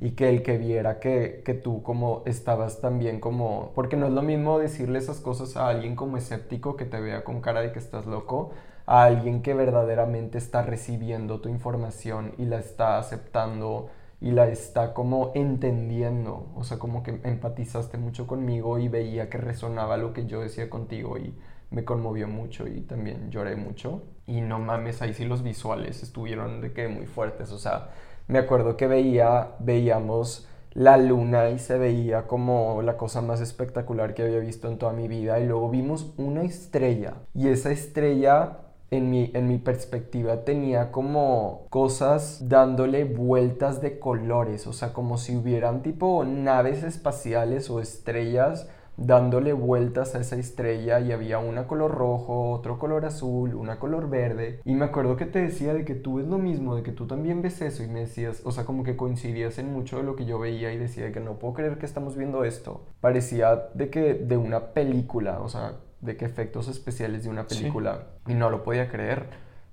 [0.00, 4.12] y que el que viera que, que tú como estabas también como, porque no es
[4.12, 7.72] lo mismo decirle esas cosas a alguien como escéptico que te vea con cara de
[7.72, 8.50] que estás loco,
[8.86, 14.92] a alguien que verdaderamente está recibiendo tu información y la está aceptando y la está
[14.94, 20.26] como entendiendo, o sea, como que empatizaste mucho conmigo y veía que resonaba lo que
[20.26, 21.34] yo decía contigo y
[21.70, 24.02] me conmovió mucho y también lloré mucho.
[24.26, 27.90] Y no mames, ahí sí los visuales estuvieron de que muy fuertes, o sea,
[28.28, 34.14] me acuerdo que veía, veíamos la luna y se veía como la cosa más espectacular
[34.14, 38.58] que había visto en toda mi vida y luego vimos una estrella y esa estrella
[38.90, 45.16] en mi, en mi perspectiva tenía como cosas dándole vueltas de colores, o sea, como
[45.16, 48.68] si hubieran tipo naves espaciales o estrellas
[49.00, 54.08] dándole vueltas a esa estrella y había una color rojo, otro color azul, una color
[54.10, 54.60] verde.
[54.64, 57.06] Y me acuerdo que te decía de que tú ves lo mismo, de que tú
[57.06, 60.16] también ves eso y me decías, o sea, como que coincidías en mucho de lo
[60.16, 62.82] que yo veía y decía de que no puedo creer que estamos viendo esto.
[63.00, 67.56] Parecía de que de una película, o sea, de que efectos especiales de una Sí.
[67.56, 69.24] película y no lo podía creer.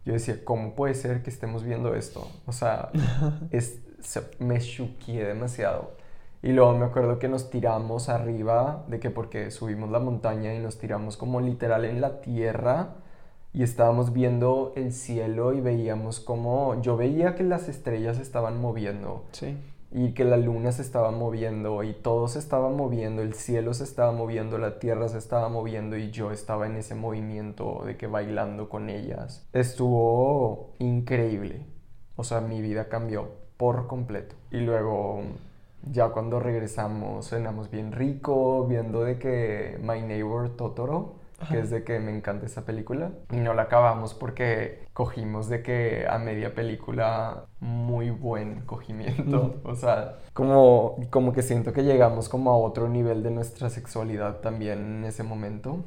[0.05, 2.25] Yo decía, ¿cómo puede ser que estemos viendo esto?
[2.45, 2.89] O sea,
[3.51, 5.96] es, se- me choqué demasiado.
[6.47, 10.59] Y luego me acuerdo que nos tiramos arriba, de que porque subimos la montaña y
[10.59, 12.93] nos tiramos como literal en la tierra
[13.51, 19.25] y estábamos viendo el cielo y veíamos como, yo veía que las estrellas estaban moviendo,
[19.33, 19.57] Sí.
[19.91, 23.83] y que la luna se estaba moviendo y todo se estaba moviendo, el cielo se
[23.83, 28.07] estaba moviendo, la tierra se estaba moviendo y yo estaba en ese movimiento de que
[28.07, 29.45] bailando con ellas.
[29.51, 31.65] Estuvo increíble.
[32.15, 34.35] O sea, mi vida cambió por completo.
[34.49, 35.23] Y luego
[35.91, 41.83] ya cuando regresamos cenamos bien rico, viendo de que My Neighbor Totoro que es de
[41.83, 43.11] que me encanta esa película.
[43.31, 49.61] Y no la acabamos porque cogimos de que a media película muy buen cogimiento.
[49.63, 54.37] O sea, como, como que siento que llegamos como a otro nivel de nuestra sexualidad
[54.37, 55.83] también en ese momento.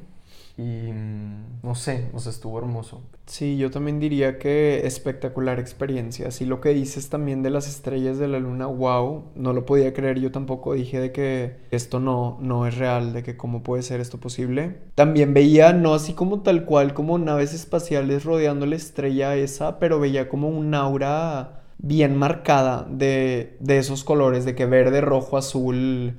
[0.57, 3.01] Y mm, no sé, o sea, estuvo hermoso.
[3.31, 6.27] Sí, yo también diría que espectacular experiencia.
[6.27, 9.93] Así lo que dices también de las estrellas de la luna, wow, no lo podía
[9.93, 10.73] creer yo tampoco.
[10.73, 14.81] Dije de que esto no, no es real, de que cómo puede ser esto posible.
[14.95, 19.97] También veía, no así como tal cual, como naves espaciales rodeando la estrella esa, pero
[19.97, 26.17] veía como un aura bien marcada de, de esos colores, de que verde, rojo, azul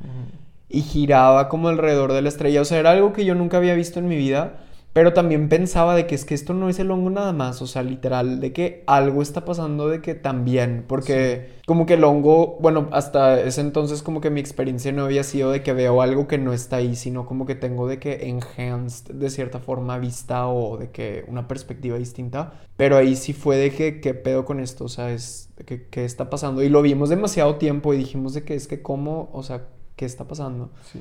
[0.70, 2.62] y giraba como alrededor de la estrella.
[2.62, 4.60] O sea, era algo que yo nunca había visto en mi vida.
[4.92, 7.66] Pero también pensaba de que es que esto no es el hongo nada más, o
[7.66, 12.58] sea, literal, de que algo está pasando de que también, porque como que el hongo,
[12.60, 16.28] bueno, hasta ese entonces como que mi experiencia no había sido de que veo algo
[16.28, 20.46] que no está ahí, sino como que tengo de que enhanced de cierta forma vista
[20.48, 24.60] o de que una perspectiva distinta, pero ahí sí fue de que, ¿qué pedo con
[24.60, 24.84] esto?
[24.84, 26.62] O sea, es, que, ¿qué está pasando?
[26.62, 30.04] Y lo vimos demasiado tiempo y dijimos de que es que cómo, o sea, ¿qué
[30.04, 30.70] está pasando?
[30.92, 31.00] Sí.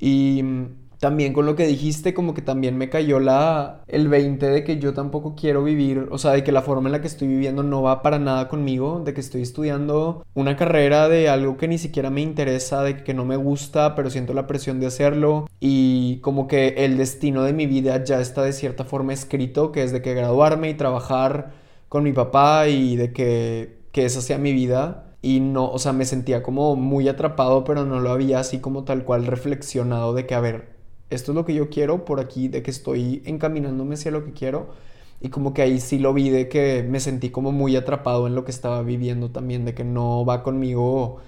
[0.00, 0.42] Y
[1.02, 4.78] también con lo que dijiste, como que también me cayó la, el 20 de que
[4.78, 7.64] yo tampoco quiero vivir, o sea, de que la forma en la que estoy viviendo
[7.64, 11.78] no va para nada conmigo, de que estoy estudiando una carrera de algo que ni
[11.78, 16.18] siquiera me interesa, de que no me gusta, pero siento la presión de hacerlo y
[16.18, 19.90] como que el destino de mi vida ya está de cierta forma escrito, que es
[19.90, 21.50] de que graduarme y trabajar
[21.88, 25.16] con mi papá y de que, que esa sea mi vida.
[25.20, 28.84] Y no, o sea, me sentía como muy atrapado, pero no lo había así como
[28.84, 30.71] tal cual reflexionado de que, a ver,
[31.14, 34.32] esto es lo que yo quiero por aquí, de que estoy encaminándome hacia lo que
[34.32, 34.70] quiero.
[35.20, 38.34] Y como que ahí sí lo vi de que me sentí como muy atrapado en
[38.34, 41.20] lo que estaba viviendo también, de que no va conmigo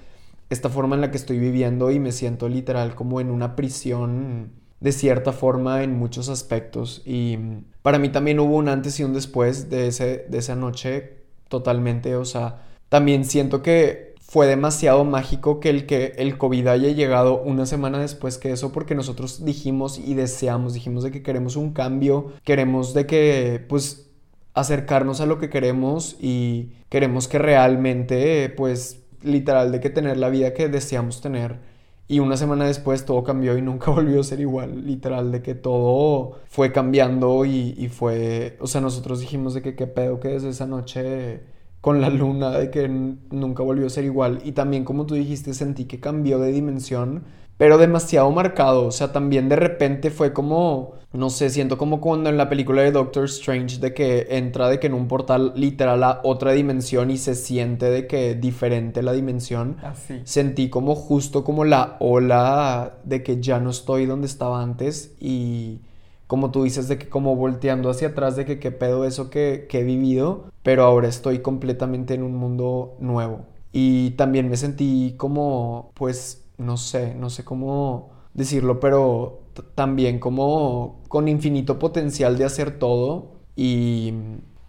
[0.51, 4.53] esta forma en la que estoy viviendo y me siento literal como en una prisión
[4.81, 7.03] de cierta forma en muchos aspectos.
[7.07, 7.39] Y
[7.83, 12.17] para mí también hubo un antes y un después de, ese, de esa noche totalmente,
[12.17, 17.41] o sea, también siento que fue demasiado mágico que el que el COVID haya llegado
[17.41, 21.73] una semana después que eso porque nosotros dijimos y deseamos, dijimos de que queremos un
[21.73, 24.11] cambio, queremos de que pues
[24.53, 30.31] acercarnos a lo que queremos y queremos que realmente pues literal de que tener la
[30.31, 31.61] vida que deseamos tener.
[32.09, 35.55] Y una semana después todo cambió y nunca volvió a ser igual, literal, de que
[35.55, 40.27] todo fue cambiando y, y fue, o sea, nosotros dijimos de que qué pedo que
[40.31, 41.54] desde esa noche
[41.85, 44.41] con la luna, de que nunca volvió a ser igual.
[44.43, 47.25] Y también, como tú dijiste, sentí que cambió de dimensión,
[47.59, 48.87] pero demasiado marcado.
[48.87, 52.81] O sea, también de repente fue como, no sé, siento como cuando en la película
[52.81, 57.11] de Doctor Strange, de que entra de que en un portal literal a otra dimensión
[57.11, 59.77] y se siente de que diferente la dimensión.
[59.83, 60.23] Así.
[60.25, 65.81] Sentí como justo como la ola de que ya no estoy donde estaba antes y
[66.27, 69.67] como tú dices, de que como volteando hacia atrás de que qué pedo eso que,
[69.69, 73.47] que he vivido, pero ahora estoy completamente en un mundo nuevo.
[73.73, 79.43] Y también me sentí como, pues, no sé, no sé cómo decirlo, pero
[79.75, 84.13] también como con infinito potencial de hacer todo y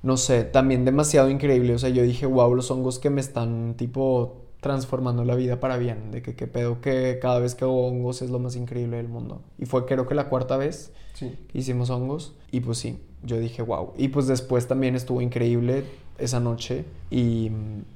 [0.03, 1.73] no sé, también demasiado increíble.
[1.73, 5.77] O sea, yo dije, wow, los hongos que me están tipo transformando la vida para
[5.77, 8.97] bien, de que qué pedo que cada vez que hago hongos es lo más increíble
[8.97, 9.43] del mundo.
[9.59, 13.61] Y fue creo que la cuarta vez que hicimos hongos y pues sí, yo dije
[13.61, 13.93] wow.
[13.95, 15.83] Y pues después también estuvo increíble
[16.17, 17.51] esa noche y,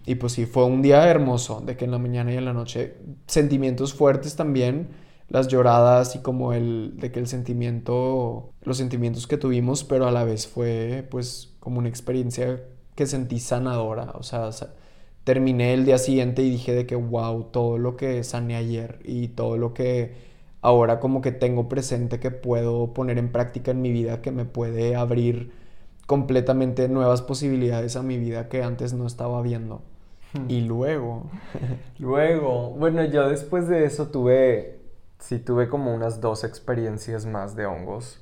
[0.06, 2.54] y pues sí, fue un día hermoso, de que en la mañana y en la
[2.54, 4.90] noche sentimientos fuertes también,
[5.28, 10.12] las lloradas y como el, de que el sentimiento, los sentimientos que tuvimos, pero a
[10.12, 12.62] la vez fue pues como una experiencia
[12.94, 14.52] que sentí sanadora, o sea,
[15.24, 19.30] terminé el día siguiente y dije de que wow, todo lo que sané ayer y
[19.30, 20.14] todo lo que
[20.62, 24.46] ahora como que tengo presente que puedo poner en práctica en mi vida que me
[24.46, 25.52] puede abrir
[26.06, 29.84] completamente nuevas posibilidades a mi vida que antes no estaba viendo.
[30.34, 30.50] Hmm.
[30.50, 31.30] Y luego,
[32.00, 34.80] luego, bueno, yo después de eso tuve,
[35.20, 38.20] sí tuve como unas dos experiencias más de hongos,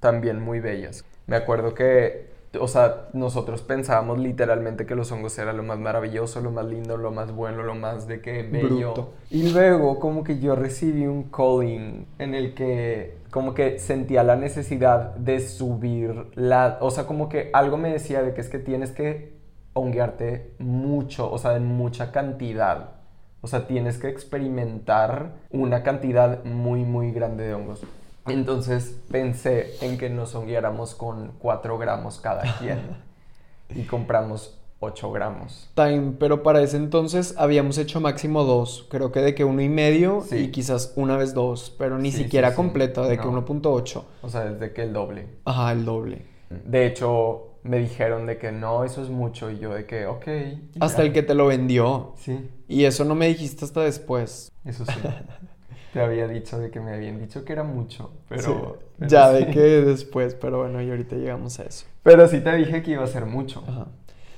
[0.00, 1.04] también muy bellas.
[1.26, 6.40] Me acuerdo que o sea, nosotros pensábamos literalmente que los hongos era lo más maravilloso,
[6.40, 9.12] lo más lindo, lo más bueno, lo más de que bello.
[9.30, 14.34] Y luego como que yo recibí un calling en el que como que sentía la
[14.34, 18.58] necesidad de subir la, o sea, como que algo me decía de que es que
[18.58, 19.38] tienes que
[19.72, 22.94] honguearte mucho, o sea, en mucha cantidad
[23.42, 27.82] O sea, tienes que experimentar una cantidad muy, muy grande de hongos.
[28.32, 32.80] Entonces pensé en que nos hongueáramos con 4 gramos cada quien
[33.74, 35.68] y compramos 8 gramos.
[35.74, 38.86] Time, pero para ese entonces habíamos hecho máximo dos.
[38.90, 40.36] Creo que de que uno y medio Sí.
[40.36, 42.56] y quizás una vez dos, pero ni Sí, siquiera sí.
[42.56, 43.32] completa, de que No.
[43.44, 44.04] 1.8.
[44.22, 45.26] O sea, desde que el doble.
[45.44, 46.24] Ajá, el doble.
[46.48, 49.50] De hecho, me dijeron de que no, eso es mucho.
[49.50, 50.26] Y yo de que, ok.
[50.80, 51.04] Hasta ya.
[51.04, 52.14] el que te lo vendió.
[52.16, 54.50] Sí, Y eso no me dijiste hasta después.
[54.64, 54.92] eso sí.
[55.92, 58.42] Te había dicho de que me habían dicho que era mucho, pero...
[58.42, 58.52] Sí.
[58.98, 59.44] pero ya sí.
[59.44, 61.86] de que después, pero bueno, y ahorita llegamos a eso.
[62.02, 63.64] Pero sí te dije que iba a ser mucho.
[63.66, 63.88] Ajá.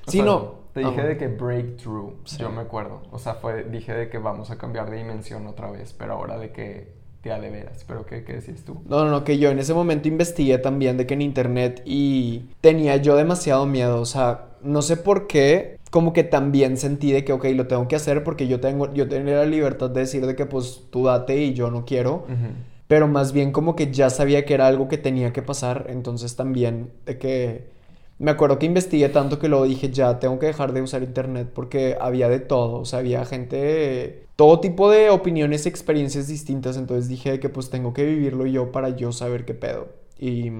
[0.07, 0.63] O Sí, sea, no.
[0.73, 2.39] Te dije de que breakthrough, Sí.
[2.39, 3.03] yo me acuerdo.
[3.11, 6.39] O sea, fue, dije de que vamos a cambiar de dimensión otra vez, pero ahora
[6.39, 7.85] de que ya de veras.
[7.87, 8.81] ¿Pero qué, qué decías tú?
[8.87, 12.47] No, no, no, que yo en ese momento investigué también de que en internet y
[12.63, 17.23] tenía yo demasiado miedo, o sea, no sé por qué, como que también sentí de
[17.23, 20.25] que, ok, lo tengo que hacer porque yo tengo, yo tenía la libertad de decir
[20.27, 22.25] de que pues tú date y yo no quiero,
[22.89, 26.35] pero más bien como que ya sabía que era algo que tenía que pasar, entonces
[26.35, 27.67] también de que
[28.19, 31.51] me acuerdo que investigué tanto que luego dije, ya tengo que dejar de usar internet
[31.55, 37.07] porque había de todo, o sea, había gente, todo tipo de opiniones, experiencias distintas, entonces
[37.07, 39.89] dije que pues tengo que vivirlo yo para yo saber qué pedo.
[40.19, 40.51] Y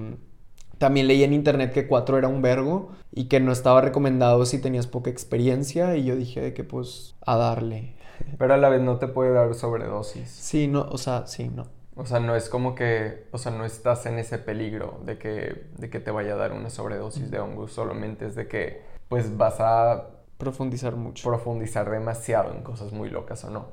[0.83, 4.59] también leí en internet que 4 era un vergo y que no estaba recomendado si
[4.59, 7.95] tenías poca experiencia y yo dije de que pues a darle.
[8.37, 10.29] Pero a la vez no te puede dar sobredosis.
[10.29, 11.67] Sí, no, o sea, sí, no.
[11.95, 15.67] O sea, no es como que, o sea, no estás en ese peligro de que,
[15.77, 19.37] de que te vaya a dar una sobredosis de hongos, solamente es de que, pues
[19.37, 21.29] vas a Profundizar mucho.
[21.29, 23.67] profundizar demasiado en cosas muy locas o no.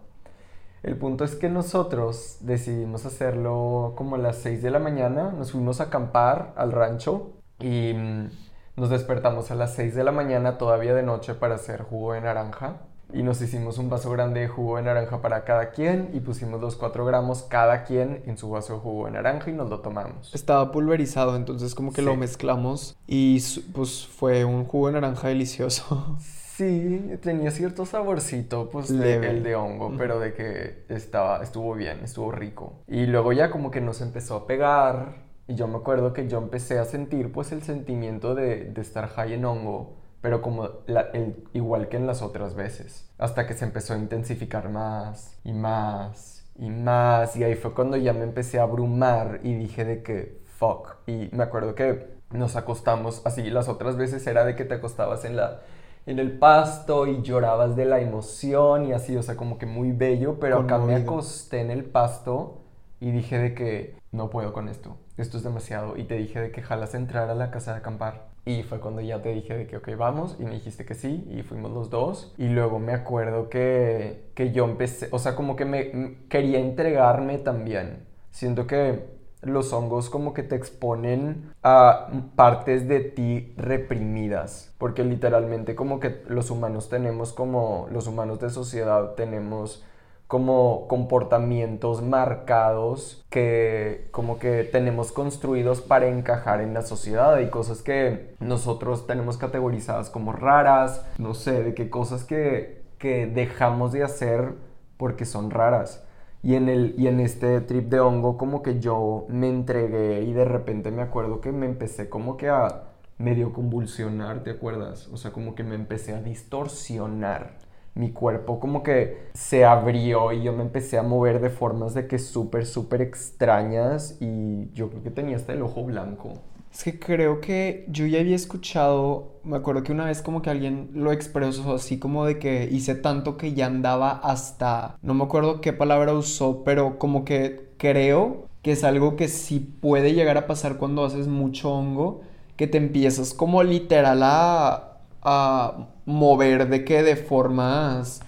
[0.82, 5.52] El punto es que nosotros decidimos hacerlo como a las 6 de la mañana, nos
[5.52, 8.30] fuimos a acampar al rancho y mm,
[8.76, 12.22] nos despertamos a las 6 de la mañana todavía de noche para hacer jugo de
[12.22, 12.78] naranja
[13.12, 16.60] y nos hicimos un vaso grande de jugo de naranja para cada quien y pusimos
[16.62, 19.80] los 4 gramos cada quien en su vaso de jugo de naranja y nos lo
[19.80, 20.34] tomamos.
[20.34, 23.40] Estaba pulverizado, entonces como que lo mezclamos y
[23.74, 26.16] pues fue un jugo de naranja delicioso.
[26.60, 32.00] Sí, tenía cierto saborcito, pues, de- el de hongo, pero de que estaba, estuvo bien,
[32.04, 32.74] estuvo rico.
[32.86, 36.36] Y luego ya como que nos empezó a pegar, y yo me acuerdo que yo
[36.36, 41.08] empecé a sentir, pues, el sentimiento de, de estar high en hongo, pero como la-
[41.14, 45.54] el- igual que en las otras veces, hasta que se empezó a intensificar más, y
[45.54, 50.02] más, y más, y ahí fue cuando ya me empecé a abrumar, y dije de
[50.02, 54.64] que, fuck, y me acuerdo que nos acostamos, así las otras veces era de que
[54.66, 55.62] te acostabas en la
[56.06, 59.92] en el pasto y llorabas de la emoción y así, o sea, como que muy
[59.92, 62.62] bello, pero acá me acosté en el pasto
[63.00, 66.50] y dije de que no puedo con esto, esto es demasiado y te dije de
[66.50, 68.28] que jalas entrar a la casa de acampar.
[68.46, 71.28] Y fue cuando ya te dije de que ok vamos y me dijiste que sí
[71.30, 72.34] y fuimos los dos.
[72.38, 77.38] Y luego me acuerdo que, que yo empecé, o sea, como que me quería entregarme
[77.38, 85.04] también, siento que los hongos como que te exponen a partes de ti reprimidas, porque
[85.04, 89.84] literalmente como que los humanos tenemos como, los humanos de sociedad tenemos
[90.30, 97.82] como comportamientos marcados que como que tenemos construidos para encajar en la sociedad y cosas
[97.82, 104.04] que nosotros tenemos categorizadas como raras, no sé, de qué cosas que, que dejamos de
[104.04, 104.54] hacer
[104.98, 106.04] porque son raras.
[106.42, 110.32] Y en, el, y en este trip de hongo como que yo me entregué y
[110.32, 112.84] de repente me acuerdo que me empecé como que a
[113.18, 115.08] medio convulsionar, ¿te acuerdas?
[115.08, 117.58] O sea, como que me empecé a distorsionar.
[117.94, 122.06] Mi cuerpo como que se abrió y yo me empecé a mover de formas de
[122.06, 126.34] que súper, súper extrañas y yo creo que tenía hasta el ojo blanco.
[126.72, 130.50] Es que creo que yo ya había escuchado, me acuerdo que una vez como que
[130.50, 135.24] alguien lo expresó así como de que hice tanto que ya andaba hasta, no me
[135.24, 140.38] acuerdo qué palabra usó, pero como que creo que es algo que sí puede llegar
[140.38, 142.22] a pasar cuando haces mucho hongo,
[142.56, 148.20] que te empiezas como literal a, a mover de que de formas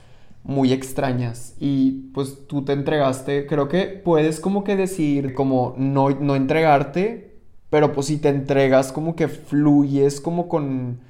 [0.45, 1.55] muy extrañas.
[1.61, 7.32] Y pues tú te entregaste, creo que puedes como que decidir como no, no entregarte,
[7.73, 11.01] pero pues si te entregas como que fluyes como con...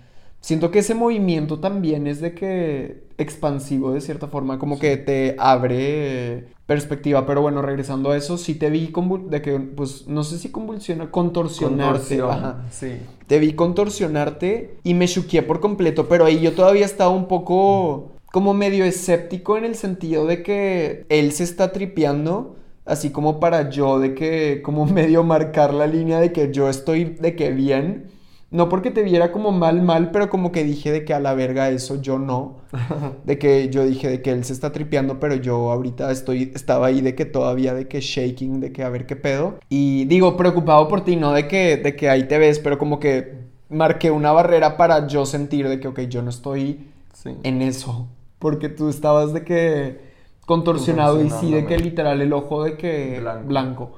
[0.41, 5.35] Siento que ese movimiento también es de que expansivo de cierta forma, como que te
[5.41, 8.93] abre perspectiva, pero bueno, regresando a eso, sí te vi
[9.29, 12.65] de que pues no sé si convulsionar, contorsionarte, ajá.
[12.71, 12.93] Sí.
[13.27, 18.13] Te vi contorsionarte y me choqué por completo, pero ahí yo todavía estaba un poco
[18.27, 22.55] como medio escéptico en el sentido de que él se está tripeando,
[22.85, 27.05] así como para yo de que como medio marcar la línea de que yo estoy
[27.05, 28.11] de que bien,
[28.51, 31.33] no porque te viera como mal, mal, pero como que dije de que a la
[31.33, 32.61] verga eso yo no.
[33.25, 36.89] De que yo dije de que él se está tripeando, pero yo ahorita estoy, estaba
[36.89, 39.55] ahí de que todavía de que shaking, de que a ver qué pedo.
[39.71, 42.99] Y digo, preocupado por ti, no de que, de que ahí te ves, pero como
[43.01, 47.31] que marqué una barrera para yo sentir de que, ok, yo no estoy Sí.
[47.43, 48.09] en eso.
[48.39, 50.12] Porque tú estabas de que
[50.47, 53.47] contorsionado y sí de que literal el ojo de que Blanco.
[53.49, 53.91] blanco.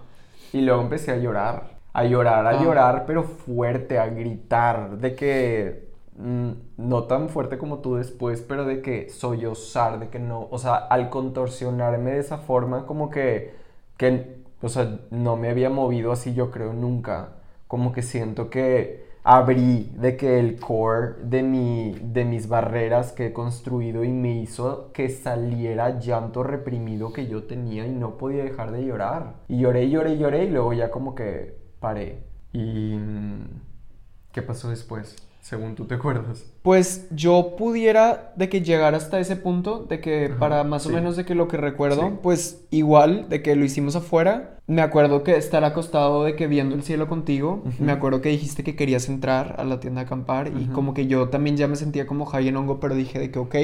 [0.53, 1.75] Y luego empecé a llorar.
[1.93, 2.63] A llorar, a Ah.
[2.63, 4.99] llorar, pero fuerte, a gritar.
[4.99, 5.85] De que.
[6.17, 10.47] mm, no tan fuerte como tú después, pero de que sollozar, de que no.
[10.51, 13.55] O sea, al contorsionarme de esa forma, como que.
[13.97, 17.31] que o sea, no me había movido así, yo creo, nunca.
[17.69, 23.29] Como que siento que abrí de que el core de, mi, de mis barreras que
[23.29, 28.45] he construido y me hizo que saliera llanto reprimido que yo tenía y no podía
[28.45, 29.37] dejar de llorar.
[29.49, 32.23] Y lloré, lloré, lloré y luego ya como que paré.
[32.53, 33.47] ¿Y mm,
[34.31, 35.17] qué pasó después?
[35.45, 36.47] Según tú te acuerdas.
[36.63, 40.89] Pues yo pudiera de que llegar hasta ese punto, de que Ajá, para más o
[40.91, 42.15] menos de que lo que recuerdo, Sí.
[42.23, 46.75] pues igual de que lo hicimos afuera, me acuerdo que estar acostado de que viendo
[46.75, 50.49] el cielo contigo, me acuerdo que dijiste que querías entrar a la tienda a acampar
[50.49, 53.31] y como que yo también ya me sentía como high en hongo, pero dije de
[53.31, 53.55] que ok,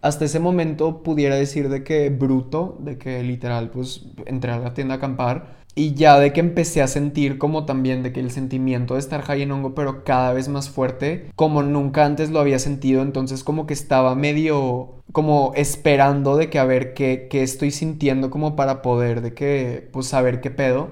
[0.00, 4.72] hasta ese momento pudiera decir de que bruto, de que literal pues entré a la
[4.72, 5.59] tienda a acampar.
[5.74, 9.22] Y ya de que empecé a sentir como también de que el sentimiento de estar
[9.22, 13.44] high en hongo, pero cada vez más fuerte, como nunca antes lo había sentido, entonces
[13.44, 18.56] como que estaba medio como esperando de que a ver qué, qué estoy sintiendo como
[18.56, 20.90] para poder de que pues saber qué pedo.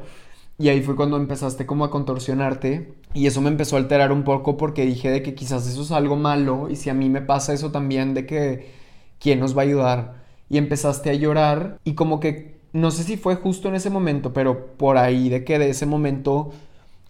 [0.58, 4.24] Y ahí fue cuando empezaste como a contorsionarte y eso me empezó a alterar un
[4.24, 7.22] poco porque dije de que quizás eso es algo malo y si a mí me
[7.22, 8.72] pasa eso también de que
[9.20, 13.16] quién nos va a ayudar y empezaste a llorar y como que no sé si
[13.16, 16.52] fue justo en ese momento, pero por ahí de que de ese momento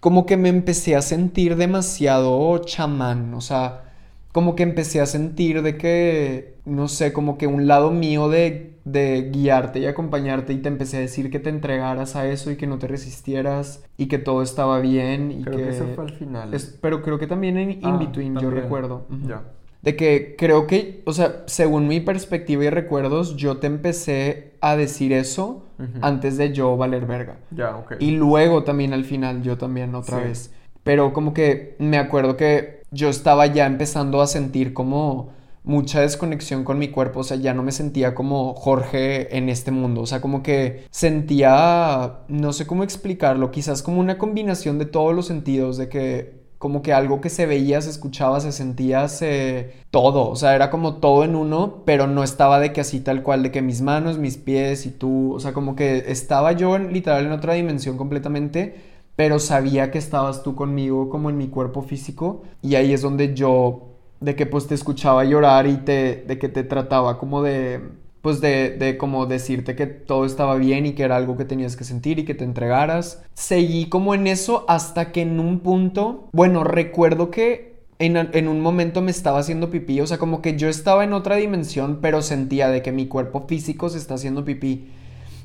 [0.01, 3.85] como que me empecé a sentir demasiado chamán, o sea,
[4.33, 8.75] como que empecé a sentir de que, no sé, como que un lado mío de,
[8.85, 12.57] de guiarte y acompañarte y te empecé a decir que te entregaras a eso y
[12.57, 15.63] que no te resistieras y que todo estaba bien y Creo que...
[15.65, 16.55] que eso fue al final.
[16.55, 19.07] es- pero creo que también en In Ah, Between, yo recuerdo.
[19.27, 19.43] Ya.
[19.83, 24.77] De que creo que, o sea, según mi perspectiva y recuerdos, yo te empecé a
[24.77, 25.65] decir eso
[26.01, 27.37] antes de yo valer verga.
[27.53, 27.95] Ya, ok.
[28.01, 30.25] Y luego también al final yo también otra Sí.
[30.25, 30.51] vez.
[30.83, 35.31] Pero como que me acuerdo que yo estaba ya empezando a sentir como
[35.63, 39.71] mucha desconexión con mi cuerpo, o sea, ya no me sentía como Jorge en este
[39.71, 44.87] mundo, o sea, como que sentía, no sé cómo explicarlo, quizás como una combinación de
[44.87, 49.09] todos los sentidos, de que como que algo que se veía, se escuchaba, se sentía,
[49.09, 49.73] se...
[49.91, 53.23] todo, o sea, era como todo en uno, pero no estaba de que así tal
[53.23, 56.77] cual, de que mis manos, mis pies y tú, o sea, como que estaba yo
[56.77, 58.75] en, literal en otra dimensión completamente,
[59.17, 62.43] pero sabía que estabas tú conmigo como en mi cuerpo físico.
[62.63, 63.89] Y ahí es donde yo,
[64.21, 67.81] de que pues te escuchaba llorar y te, de que te trataba como de,
[68.23, 71.77] pues de, de como decirte que todo estaba bien y que era algo que tenías
[71.77, 73.23] que sentir y que te entregaras.
[73.35, 78.61] Seguí como en eso hasta que en un punto, bueno, recuerdo que en, en un
[78.61, 82.23] momento me estaba haciendo pipí, o sea, como que yo estaba en otra dimensión, pero
[82.23, 84.89] sentía de que mi cuerpo físico se está haciendo pipí.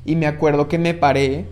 [0.04, 1.46] Y me acuerdo que me paré,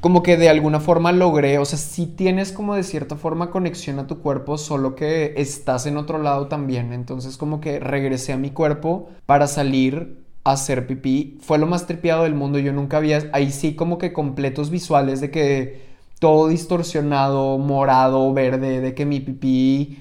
[0.00, 3.98] como que de alguna forma logré, o sea, sí tienes como de cierta forma conexión
[3.98, 6.92] a tu cuerpo, solo que estás en otro lado también.
[6.92, 11.38] Entonces como que regresé a mi cuerpo para salir hacer pipí.
[11.40, 15.20] Fue lo más tripiado del mundo, yo nunca había, ahí sí como que completos visuales
[15.20, 15.88] de que
[16.18, 19.98] todo distorsionado, morado, verde, de que mi pipí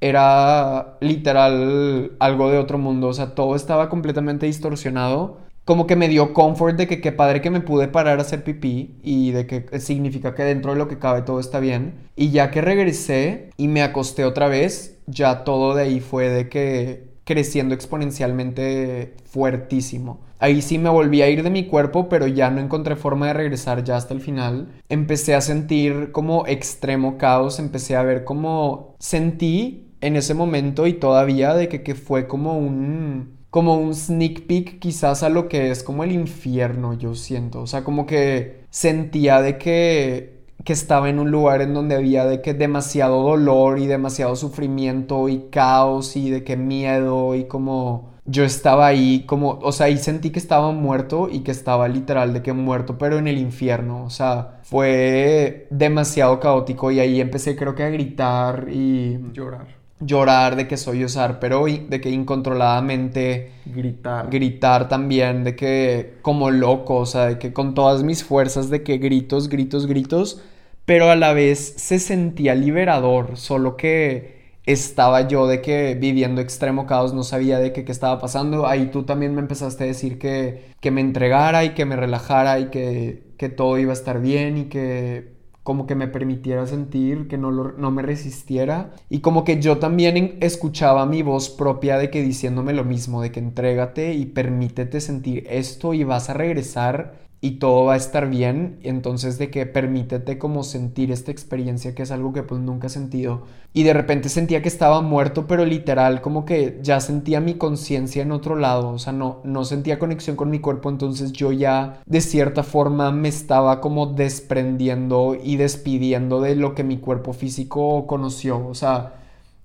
[0.00, 5.38] era literal algo de otro mundo, o sea, todo estaba completamente distorsionado.
[5.64, 8.44] Como que me dio comfort de que qué padre que me pude parar a hacer
[8.44, 11.94] pipí y de que significa que dentro de lo que cabe todo está bien.
[12.14, 16.48] Y ya que regresé y me acosté otra vez, ya todo de ahí fue de
[16.48, 20.20] que creciendo exponencialmente fuertísimo.
[20.38, 23.32] Ahí sí me volví a ir de mi cuerpo, pero ya no encontré forma de
[23.32, 24.68] regresar ya hasta el final.
[24.88, 30.92] Empecé a sentir como extremo caos, empecé a ver como sentí en ese momento y
[30.94, 35.70] todavía de que, que fue como un como un sneak peek quizás a lo que
[35.70, 37.62] es como el infierno, yo siento.
[37.62, 40.35] O sea, como que sentía de que
[40.66, 45.28] que estaba en un lugar en donde había de que demasiado dolor y demasiado sufrimiento
[45.28, 49.96] y caos y de que miedo y como yo estaba ahí como, o sea, ahí
[49.96, 54.04] sentí que estaba muerto y que estaba literal de que muerto, pero en el infierno,
[54.04, 59.68] o sea, fue demasiado caótico y ahí empecé creo que a gritar y Llorar.
[60.00, 64.28] llorar de que soy usar, pero de que incontroladamente Gritar.
[64.30, 68.82] gritar también, de que como loco, o sea, de que con todas mis fuerzas, de
[68.82, 70.42] que gritos, gritos, gritos,
[70.86, 76.86] pero a la vez se sentía liberador, solo que estaba yo de que viviendo extremo
[76.86, 78.66] caos, no sabía de qué, estaba pasando.
[78.66, 82.58] Ahí tú también me empezaste a decir que, que me entregara y que me relajara
[82.58, 87.26] y que, que todo iba a estar bien y que como que me permitiera sentir,
[87.26, 88.92] que no, no me resistiera.
[89.10, 93.32] Y como que yo también escuchaba mi voz propia de que diciéndome lo mismo, de
[93.32, 98.28] que entrégate y permítete sentir esto y vas a regresar y todo va a estar
[98.28, 98.78] bien.
[98.82, 102.90] Entonces de que permítete como sentir esta experiencia que es algo que pues nunca he
[102.90, 103.42] sentido.
[103.72, 108.22] Y de repente sentía que estaba muerto, pero literal como que ya sentía mi conciencia
[108.22, 108.90] en otro lado.
[108.90, 110.90] O sea, no, no sentía conexión con mi cuerpo.
[110.90, 116.84] Entonces yo ya de cierta forma me estaba como desprendiendo y despidiendo de lo que
[116.84, 118.66] mi cuerpo físico conoció.
[118.66, 119.14] O sea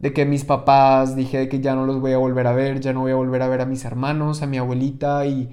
[0.01, 2.91] de que mis papás dije que ya no los voy a volver a ver, ya
[2.91, 5.49] no voy a volver a ver a mis hermanos, a mi abuelita y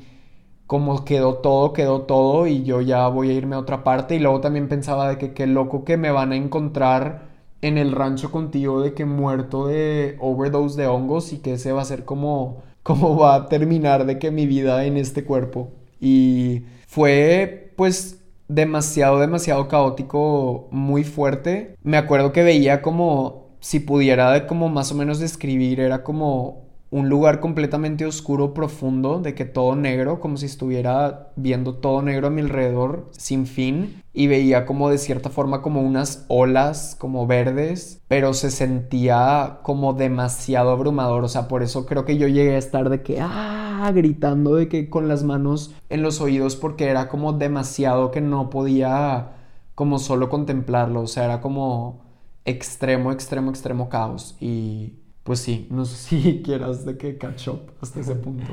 [0.69, 4.17] como quedó todo, quedó todo y yo ya voy a irme a otra parte.
[4.17, 7.29] Y luego también pensaba de que qué loco que me van a encontrar
[7.63, 11.83] en el rancho contigo de que muerto de overdose de hongos y que ese va
[11.83, 15.71] a ser como, como va a terminar de que mi vida en este cuerpo.
[16.01, 21.77] Y fue pues demasiado, demasiado caótico, muy fuerte.
[21.83, 26.68] Me acuerdo que veía como, si pudiera de como más o menos describir, era como
[26.91, 32.29] un lugar completamente oscuro, profundo, de que todo negro, como si estuviera viendo todo negro
[32.29, 37.27] a mi alrededor, sin fin, y veía como de cierta forma como unas olas como
[37.27, 42.55] verdes, pero se sentía como demasiado abrumador, o sea, por eso creo que yo llegué
[42.55, 46.87] a estar de que, ah, gritando de que con las manos en los oídos, porque
[46.87, 49.33] era como demasiado que no podía
[49.75, 52.01] como solo contemplarlo, o sea, era como
[52.45, 54.95] extremo, extremo, extremo caos, y
[55.29, 58.47] pues sí, no sé si quieras de que catch up hasta ese punto.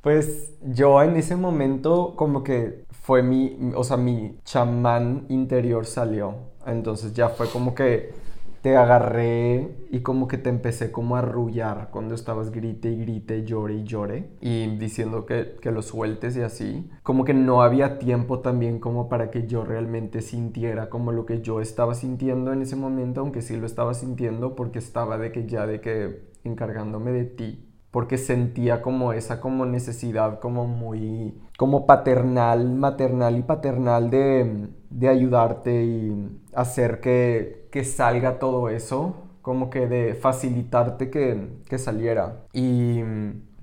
[0.00, 6.36] Pues yo en ese momento como que fue mi, o sea, mi chamán interior salió.
[6.64, 8.14] Entonces ya fue como que
[8.62, 13.44] te agarré y como que te empecé como a arrullar cuando estabas grite y grite,
[13.44, 16.90] llore y llore y diciendo que, que lo sueltes y así.
[17.02, 21.40] Como que no había tiempo también como para que yo realmente sintiera como lo que
[21.40, 25.46] yo estaba sintiendo en ese momento, aunque sí lo estaba sintiendo porque estaba de que
[25.46, 31.86] ya de que encargándome de ti porque sentía como esa como necesidad como muy como
[31.86, 39.70] paternal, maternal y paternal de, de ayudarte y hacer que, que, salga todo eso, como
[39.70, 42.44] que de facilitarte que, que saliera.
[42.52, 43.00] Y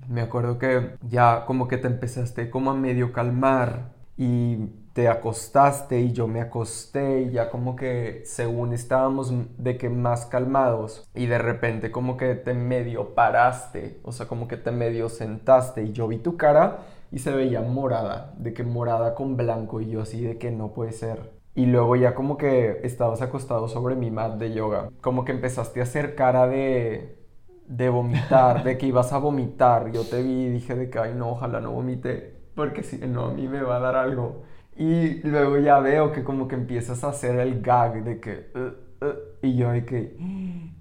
[0.08, 4.56] me acuerdo que ya como que te empezaste como a medio calmar y
[4.98, 10.26] te acostaste y yo me acosté y ya como que según estábamos de que más
[10.26, 15.08] calmados y de repente como que te medio paraste, o sea, como que te medio
[15.08, 16.78] sentaste y yo vi tu cara
[17.12, 20.72] y se veía morada, de que morada con blanco y yo así de que no
[20.72, 21.37] puede ser.
[21.54, 25.80] Y luego ya como que estabas acostado sobre mi mat de yoga, como que empezaste
[25.80, 27.16] a hacer cara de
[27.66, 29.90] de vomitar, de que ibas a vomitar.
[29.92, 33.26] Yo te vi y dije de que ay no, ojalá no vomite, porque si no
[33.26, 34.42] a mí me va a dar algo.
[34.76, 38.50] Y luego ya veo que como que empiezas a hacer el gag de que...
[39.00, 40.16] uh", y yo de que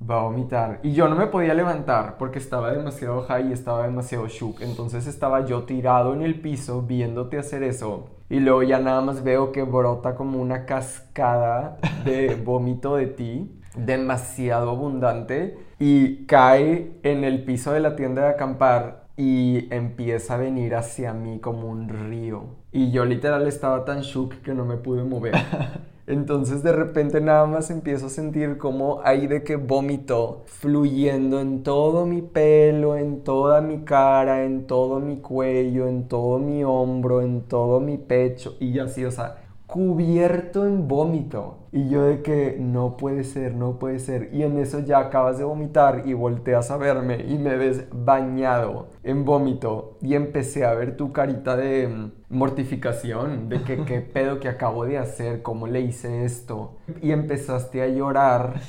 [0.10, 0.80] va a vomitar.
[0.84, 4.62] Y yo no me podía levantar porque estaba demasiado high y estaba demasiado shook.
[4.62, 8.10] Entonces estaba yo tirado en el piso viéndote hacer eso.
[8.30, 13.62] Y luego ya nada más veo que brota como una cascada de vómito de ti.
[13.76, 15.58] Demasiado abundante.
[15.80, 21.14] Y cae en el piso de la tienda de acampar y empieza a venir hacia
[21.14, 22.46] mí como un río.
[22.72, 25.36] Y yo literal estaba tan shook que no me pude mover.
[26.08, 32.06] Entonces de repente nada más empiezo a sentir como de que vómito fluyendo en todo
[32.06, 37.42] mi pelo, en toda mi cara, en todo mi cuello, en todo mi hombro, en
[37.42, 39.47] todo mi pecho y así, o sea,
[39.78, 41.68] cubierto en vómito.
[41.72, 44.34] Y yo de que no puede ser, no puede ser.
[44.34, 48.88] Y en eso ya acabas de vomitar y volteas a verme y me ves bañado
[49.04, 50.00] en vómito.
[50.02, 54.84] Y empecé a ver tu carita de mm, mortificación, de que qué pedo que acabo
[54.84, 56.78] de hacer, cómo le hice esto.
[57.00, 58.60] Y empezaste a llorar.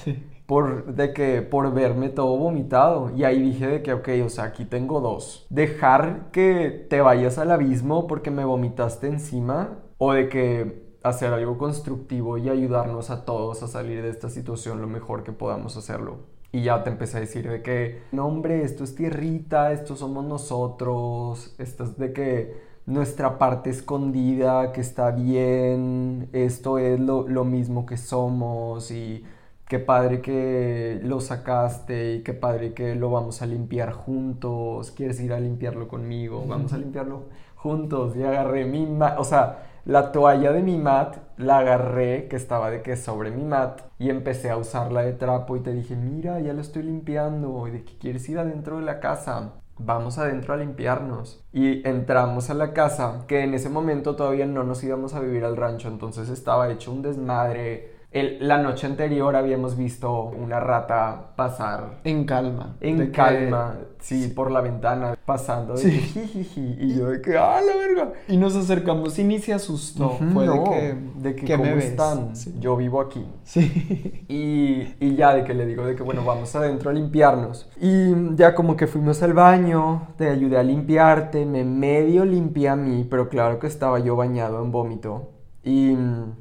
[0.45, 3.13] Por, de que, por verme todo vomitado.
[3.15, 5.47] Y ahí dije de que, ok, o sea, aquí tengo dos.
[5.51, 9.79] Dejar que te vayas al abismo porque me vomitaste encima.
[9.99, 14.81] O de que hacer algo constructivo y ayudarnos a todos a salir de esta situación
[14.81, 16.19] lo mejor que podamos hacerlo.
[16.51, 20.25] Y ya te empecé a decir de que, no hombre, esto es tierrita, esto somos
[20.25, 27.45] nosotros, esto es de que nuestra parte escondida, que está bien, esto es lo, lo
[27.45, 29.25] mismo que somos y
[29.69, 35.21] qué padre que lo sacaste y qué padre que lo vamos a limpiar juntos, quieres
[35.21, 37.25] ir a limpiarlo conmigo, vamos a limpiarlo
[37.57, 42.37] juntos y agarré mi mat, o sea, la toalla de mi mat la agarré que
[42.37, 45.97] estaba de que sobre mi mat y empecé a usarla de trapo y te dije,
[45.97, 49.55] mira, ya la estoy limpiando y de que quieres ir adentro de la casa.
[49.79, 51.43] Vamos adentro a limpiarnos.
[51.55, 55.43] Y entramos a la casa, que en ese momento todavía no nos íbamos a vivir
[55.47, 62.01] al rancho, entonces estaba hecho un desmadre la noche anterior habíamos visto una rata pasar.
[62.05, 62.77] En calma.
[62.81, 65.75] En calma, sí, por la ventana, pasando.
[65.75, 66.77] De sí.
[66.81, 68.13] y yo de que, ¡ah, la verga!
[68.29, 70.17] Y nos acercamos y ni se asustó.
[70.33, 72.33] Fue de que, de que ¿cómo están?
[72.59, 73.27] Yo vivo aquí.
[73.45, 74.25] Sí.
[74.29, 77.69] Y, y ya de que le digo de que, bueno, vamos adentro a limpiarnos.
[77.81, 82.77] Y ya como que fuimos al baño, te ayudé a limpiarte, me medio limpié a
[82.77, 85.38] mí, pero claro que estaba yo bañado en vómito.
[85.71, 85.95] Y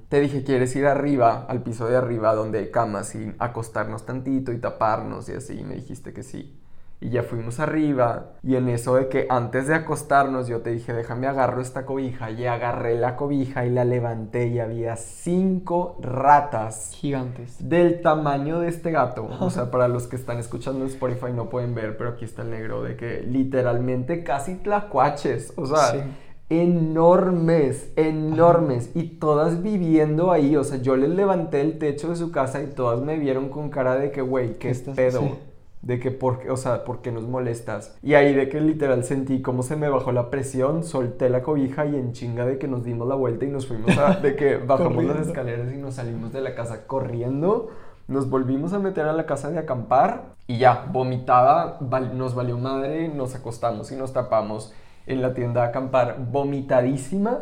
[0.07, 4.53] te dije, ¿quieres ir arriba, al piso de arriba, donde hay camas y acostarnos tantito
[4.53, 5.59] y taparnos y así?
[5.59, 6.57] Y me dijiste que sí.
[7.01, 10.93] Y ya fuimos arriba y en eso de que antes de acostarnos yo te dije,
[10.93, 16.91] déjame agarro esta cobija y agarré la cobija y la levanté y había cinco ratas.
[16.95, 17.57] Gigantes.
[17.59, 19.27] Del tamaño de este gato.
[19.41, 22.43] O sea, para los que están escuchando en Spotify no pueden ver, pero aquí está
[22.43, 25.53] el negro de que literalmente casi tlacuaches.
[25.57, 26.05] O sea
[26.49, 32.31] enormes, enormes, y todas viviendo ahí, o sea, yo les levanté el techo de su
[32.31, 35.37] casa y todas me vieron con cara de que, güey, ¿qué es pedo?
[35.81, 37.95] De que, por, o sea, ¿por qué nos molestas?
[38.01, 41.85] Y ahí de que literal sentí cómo se me bajó la presión, solté la cobija
[41.85, 44.57] y en chinga de que nos dimos la vuelta y nos fuimos a, de que
[44.67, 47.69] bajamos las escaleras y nos salimos de la casa corriendo.
[48.07, 51.77] Nos volvimos a meter a la casa de acampar y ya, vomitada,
[52.13, 54.73] nos valió madre, nos acostamos y nos tapamos
[55.07, 57.39] en la tienda a acampar vomitadísima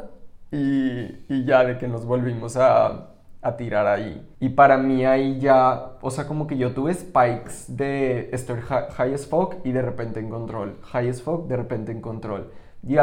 [0.52, 3.10] y, y ya de que nos volvimos a,
[3.42, 4.26] a, tirar ahí.
[4.40, 9.14] Y para mí ahí ya, o sea, como que yo tuve spikes de estoy high
[9.14, 12.52] as fuck y de repente en control, high as fuck, de repente en control.
[12.88, 12.96] Y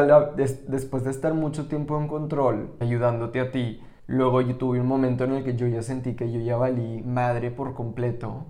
[0.69, 5.25] después de estar mucho tiempo en control, ayudándote a ti, luego yo tuve un momento
[5.25, 8.47] en el que yo ya sentí que yo ya valí madre por completo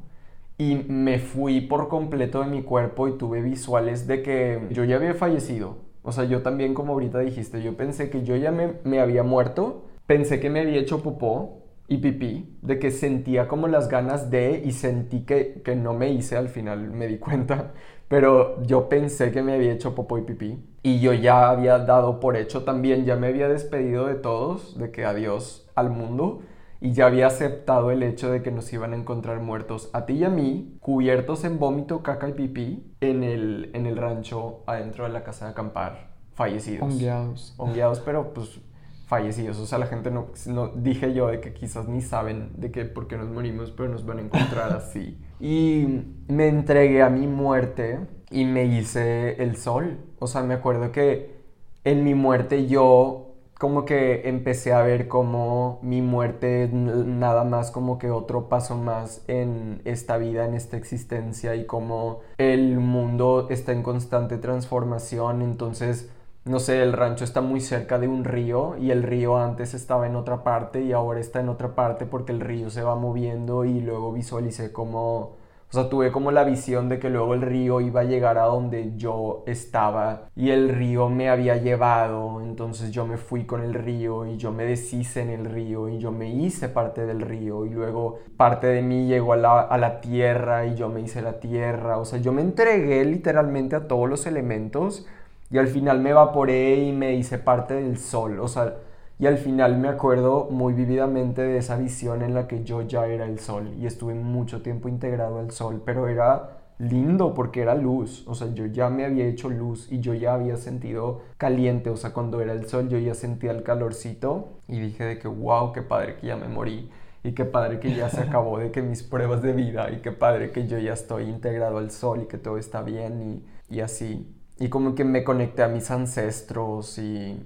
[0.59, 4.97] y me fui por completo de mi cuerpo y tuve visuales de que yo ya
[4.97, 8.75] había fallecido o sea, yo también, como ahorita dijiste, yo pensé que yo ya me,
[8.85, 13.69] me había muerto, pensé que me había hecho popó y pipí, de que sentía como
[13.69, 17.73] las ganas de y sentí que, que no me hice, al final me di cuenta,
[18.09, 20.59] pero yo pensé que me había hecho popó y pipí.
[20.83, 24.91] Y yo ya había dado por hecho también, ya me había despedido de todos, de
[24.91, 26.43] que adiós al mundo
[26.83, 30.15] y ya había aceptado el hecho de que nos iban a encontrar muertos a ti
[30.15, 35.05] y a mí, cubiertos en vómito, caca y pipí, en el, en el rancho adentro
[35.05, 36.83] de la casa de acampar, fallecidos.
[36.83, 37.55] Hongueados.
[37.57, 38.61] Hongueados, pero pues
[39.07, 39.61] fallecidos.
[39.61, 42.85] O sea, la gente no, no, dije yo de que quizás ni saben de que
[42.85, 45.17] por qué nos morimos, pero nos van a encontrar así.
[45.39, 49.99] Y me entregué a mi muerte y me hice el sol.
[50.19, 51.37] O sea, me acuerdo que
[51.85, 53.32] en mi muerte yo
[53.63, 59.23] como que empecé a ver como mi muerte nada más como que otro paso más
[59.29, 66.11] en esta vida, en esta existencia y como el mundo está en constante transformación, entonces
[66.45, 70.09] no sé, el rancho está muy cerca de un río y el río antes estaba
[70.09, 73.65] en otra parte y ahora está en otra parte porque el río se va moviendo
[73.65, 75.37] y luego visualicé como
[75.73, 78.43] o sea, tuve como la visión de que luego el río iba a llegar a
[78.43, 83.73] donde yo estaba y el río me había llevado, entonces yo me fui con el
[83.73, 87.65] río y yo me deshice en el río y yo me hice parte del río.
[87.65, 91.23] Y luego parte de mí llegó a la, a la tierra y yo me hice
[91.23, 95.07] la tierra, o sea, yo me entregué literalmente a todos los elementos
[95.51, 98.75] y al final me evaporé y me hice parte del sol, o sea,
[99.19, 103.07] y al final me acuerdo muy vividamente de esa visión en la que yo ya
[103.07, 107.75] era el sol y estuve mucho tiempo integrado al sol, pero era lindo porque era
[107.75, 111.91] luz, o sea, yo ya me había hecho luz y yo ya había sentido caliente,
[111.91, 115.29] o sea, cuando era el sol yo ya sentía el calorcito y dije de que
[115.29, 116.91] wow, qué padre que ya me morí
[117.23, 120.13] y qué padre que ya se acabó de que mis pruebas de vida y qué
[120.13, 123.81] padre que yo ya estoy integrado al sol y que todo está bien y, y
[123.81, 124.27] así.
[124.59, 127.41] Y como que me conecté a mis ancestros y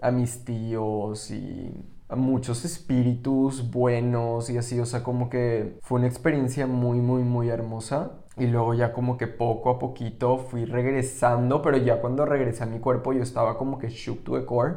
[0.00, 1.72] a mis tíos y
[2.08, 7.22] a muchos espíritus buenos y así, o sea, como que fue una experiencia muy, muy,
[7.22, 8.12] muy hermosa.
[8.36, 12.66] Y luego ya como que poco a poquito fui regresando, pero ya cuando regresé a
[12.66, 14.76] mi cuerpo yo estaba como que shook to the core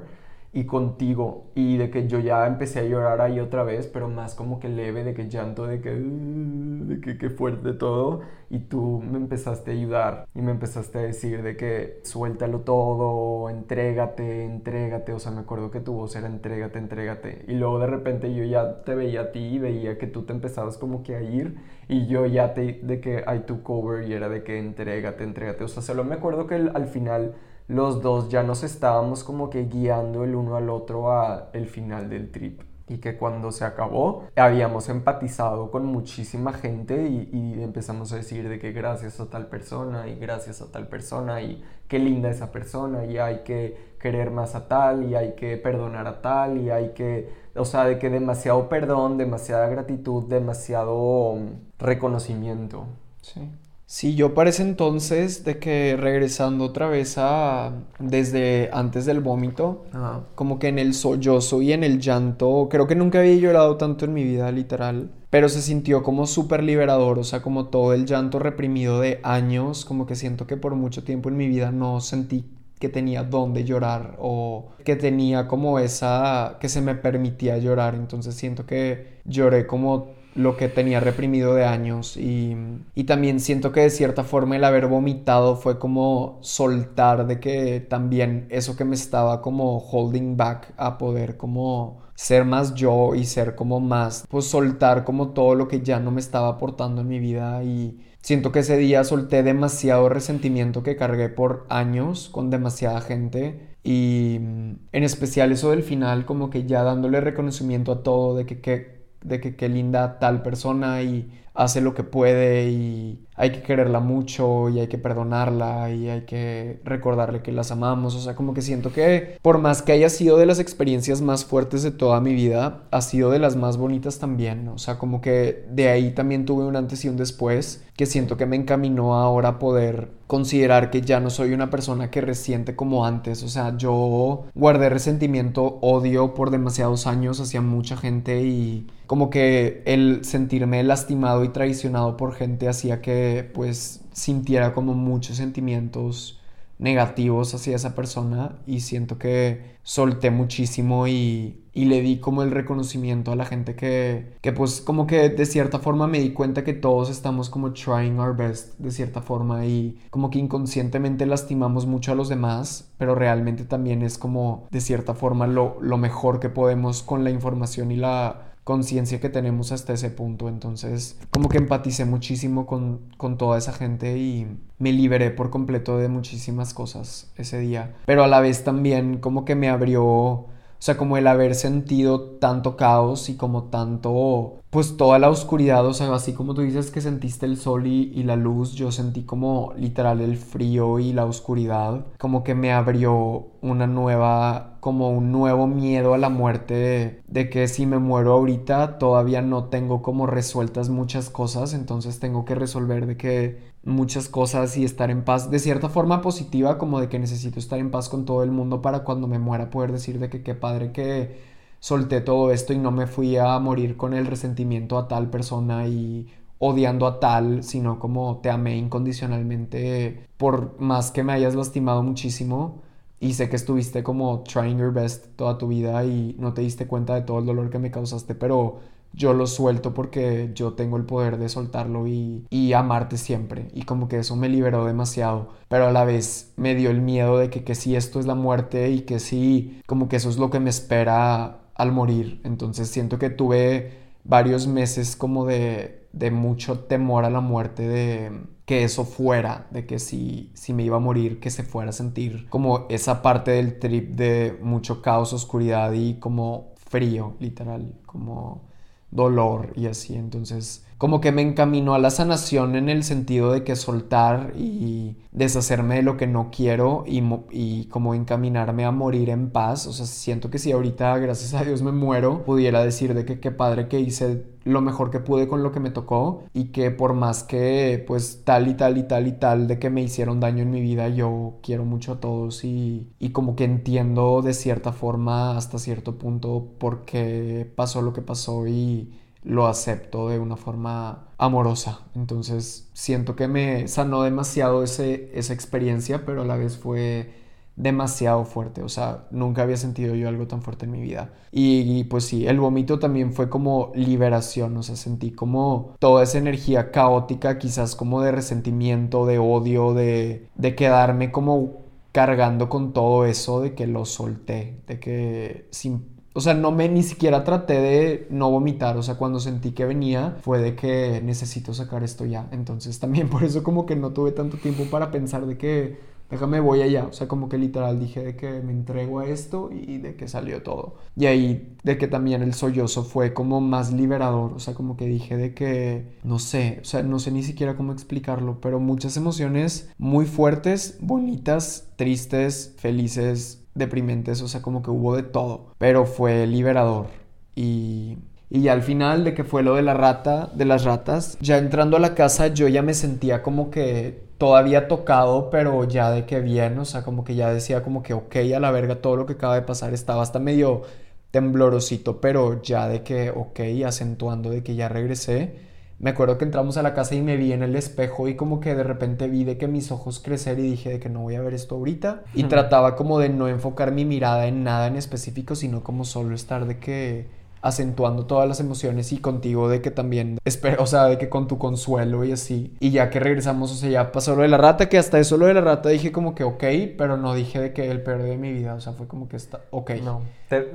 [0.55, 4.35] y contigo y de que yo ya empecé a llorar ahí otra vez, pero más
[4.35, 9.01] como que leve, de que llanto, de que, de que, que fuerte todo y tú
[9.03, 15.13] me empezaste a ayudar y me empezaste a decir de que suéltalo todo, entrégate, entrégate,
[15.13, 17.45] o sea, me acuerdo que tu voz era entrégate, entrégate.
[17.47, 20.33] Y luego de repente yo ya te veía a ti y veía que tú te
[20.33, 24.13] empezabas como que a ir y yo ya te, de que I took cover y
[24.13, 27.33] era de que entrégate, entrégate, o sea, solo me acuerdo que al final
[27.67, 32.09] los dos ya nos estábamos como que guiando el uno al otro a el final
[32.09, 38.11] del trip y que cuando se acabó habíamos empatizado con muchísima gente y, y, empezamos
[38.11, 41.99] a decir de que gracias a tal persona y gracias a tal persona y qué
[41.99, 46.21] linda esa persona y hay que querer más a tal y hay que perdonar a
[46.21, 51.37] tal y hay que, o sea, de que demasiado perdón, demasiada gratitud, demasiado
[51.79, 52.85] reconocimiento.
[53.21, 53.49] Sí.
[53.93, 59.85] Sí, yo parece entonces de que regresando otra vez a desde antes del vómito,
[60.33, 64.05] como que en el sollozo y en el llanto, creo que nunca había llorado tanto
[64.05, 68.07] en mi vida, literal, pero se sintió como súper liberador, o sea, como todo el
[68.07, 72.01] llanto reprimido de años, como que siento que por mucho tiempo en mi vida no
[72.01, 72.45] sentí
[72.79, 78.33] que tenía dónde llorar o que tenía como esa, que se me permitía llorar, entonces
[78.33, 82.55] siento que lloré como lo que tenía reprimido de años y,
[82.95, 87.79] y, también siento que de cierta forma el haber vomitado fue como soltar de que
[87.79, 93.25] también eso que me estaba como holding back a poder como ser más yo y
[93.25, 97.07] ser como más pues soltar como todo lo que ya no me estaba aportando en
[97.07, 102.49] mi vida y siento que ese día solté demasiado resentimiento que cargué por años con
[102.49, 108.35] demasiada gente y en especial eso del final como que ya dándole reconocimiento a todo
[108.35, 113.19] de que, que de que qué linda tal persona y hace lo que puede y
[113.35, 118.15] hay que quererla mucho y hay que perdonarla y hay que recordarle que las amamos.
[118.15, 121.45] O sea, como que siento que por más que haya sido de las experiencias más
[121.45, 124.67] fuertes de toda mi vida, ha sido de las más bonitas también.
[124.67, 128.37] O sea, como que de ahí también tuve un antes y un después que siento
[128.37, 132.75] que me encaminó ahora a poder considerar que ya no soy una persona que resiente
[132.75, 133.43] como antes.
[133.43, 139.83] O sea, yo guardé resentimiento, odio por demasiados años hacia mucha gente y como que
[139.85, 146.39] el sentirme lastimado y traicionado por gente hacía que pues sintiera como muchos sentimientos
[146.79, 152.51] negativos hacia esa persona y siento que solté muchísimo y, y, le di como el
[152.51, 156.63] reconocimiento a la gente que, que pues como que de cierta forma me di cuenta
[156.63, 161.85] que todos estamos como trying our best de cierta forma y como que inconscientemente lastimamos
[161.85, 166.39] mucho a los demás pero realmente también es como de cierta forma lo, lo mejor
[166.39, 170.49] que podemos con la información y la conciencia que tenemos hasta ese punto.
[170.49, 174.47] Entonces, como que empaticé muchísimo con, con, toda esa gente y
[174.79, 177.95] me liberé por completo de muchísimas cosas ese día.
[178.05, 180.47] Pero a la vez también como que me abrió
[180.83, 185.93] sea, como el haber sentido tanto caos y como tanto, pues toda la oscuridad, o
[185.93, 189.23] sea, así como tú dices que sentiste el sol y, y, la luz, yo sentí
[189.23, 195.31] como literal el frío y la oscuridad, como que me abrió una nueva, como un
[195.31, 200.01] nuevo miedo a la muerte, de, de que si me muero ahorita todavía no tengo
[200.01, 205.23] como resueltas muchas cosas, entonces tengo que resolver de que muchas cosas y estar en
[205.23, 208.51] paz de cierta forma positiva, como de que necesito estar en paz con todo el
[208.51, 211.37] mundo para cuando me muera poder decir de que qué padre que
[211.79, 215.87] solté todo esto y no me fui a morir con el resentimiento a tal persona
[215.87, 216.27] y
[216.59, 222.81] odiando a tal, sino como te amé incondicionalmente por más que me hayas lastimado muchísimo.
[223.19, 226.87] Y sé que estuviste como trying your best toda tu vida y no te diste
[226.87, 228.79] cuenta de todo el dolor que me causaste, pero
[229.13, 233.69] yo lo suelto porque yo tengo el poder de soltarlo y, y, amarte siempre.
[233.73, 235.49] Y como que eso me liberó demasiado.
[235.69, 238.35] Pero a la vez me dio el miedo de que, que si esto es la
[238.35, 242.41] muerte y que si como que eso es lo que me espera al morir.
[242.43, 248.31] Entonces siento que tuve varios meses como de, de mucho temor a la muerte, de
[248.65, 251.93] que eso fuera, de que si, si me iba a morir, que se fuera a
[251.93, 258.72] sentir como esa parte del trip de mucho caos, oscuridad y como frío, literal, como
[259.13, 260.15] dolor y así.
[260.15, 265.17] Entonces, como que me encaminó a la sanación en el sentido de que soltar y
[265.33, 269.85] deshacerme de lo que no quiero y, y, como encaminarme a morir en paz.
[269.85, 273.41] O sea, siento que si ahorita, gracias a Dios, me muero, pudiera decir de que
[273.41, 276.89] qué padre que hice lo mejor que pude con lo que me tocó y que
[276.89, 280.39] por más que pues tal y tal y tal y tal de que me hicieron
[280.39, 284.53] daño en mi vida, yo quiero mucho a todos y, y como que entiendo de
[284.53, 289.11] cierta forma hasta cierto punto por qué pasó lo que pasó y
[289.43, 292.01] lo acepto de una forma amorosa.
[292.15, 297.43] Entonces siento que me sanó demasiado ese, esa experiencia, pero a la vez fue
[297.75, 298.83] demasiado fuerte.
[298.83, 301.33] O sea, nunca había sentido yo algo tan fuerte en mi vida.
[301.51, 304.77] Y, pues sí, el vómito también fue como liberación.
[304.77, 310.47] O sea, sentí como toda esa energía caótica, quizás como de resentimiento, de odio, de,
[310.55, 316.41] de quedarme como cargando con todo eso, de que lo solté, de que sin o
[316.41, 320.37] sea, no me ni siquiera traté de no vomitar, o sea, cuando sentí que venía
[320.41, 322.47] fue de que necesito sacar esto ya.
[322.51, 326.59] Entonces también por eso como que no tuve tanto tiempo para pensar de que déjame
[326.59, 329.99] voy allá, o sea, como que literal dije de que me entrego a esto y
[329.99, 330.95] de que salió todo.
[331.15, 335.05] Y ahí de que también el sollozo fue como más liberador, o sea, como que
[335.05, 339.15] dije de que no sé, o sea, no sé ni siquiera cómo explicarlo, pero muchas
[339.15, 346.05] emociones muy fuertes, bonitas, tristes, felices, deprimentes, o sea, como que hubo de todo, pero
[346.05, 347.07] fue liberador.
[347.55, 348.17] Y
[348.53, 351.97] y al final de que fue lo de la rata, de las ratas, ya entrando
[351.97, 356.39] a la casa yo ya me sentía como que todavía tocado, pero ya de que
[356.39, 359.25] bien, o sea, como que ya decía como que ok, a la verga todo lo
[359.25, 360.83] que acaba de pasar, estaba hasta medio
[361.31, 365.55] temblorosito, pero ya de que ok, acentuando de que ya regresé
[365.99, 368.59] me acuerdo que entramos a la casa y me vi en el espejo y como
[368.59, 371.35] que de repente vi de que mis ojos crecer y dije de que no voy
[371.35, 372.23] a ver esto ahorita.
[372.33, 376.35] Y trataba como de no enfocar mi mirada en nada en específico, sino como solo
[376.35, 381.05] estar de que acentuando todas las emociones y contigo de que también, espero, o sea,
[381.05, 382.75] de que con tu consuelo y así.
[382.81, 385.37] Y ya que regresamos, o sea, ya pasó lo de la rata, que hasta eso
[385.37, 386.63] lo de la rata dije como que ok,
[386.97, 389.37] pero no dije de que el peor de mi vida, o sea, fue como que
[389.37, 389.91] está, ok.
[390.03, 390.21] No,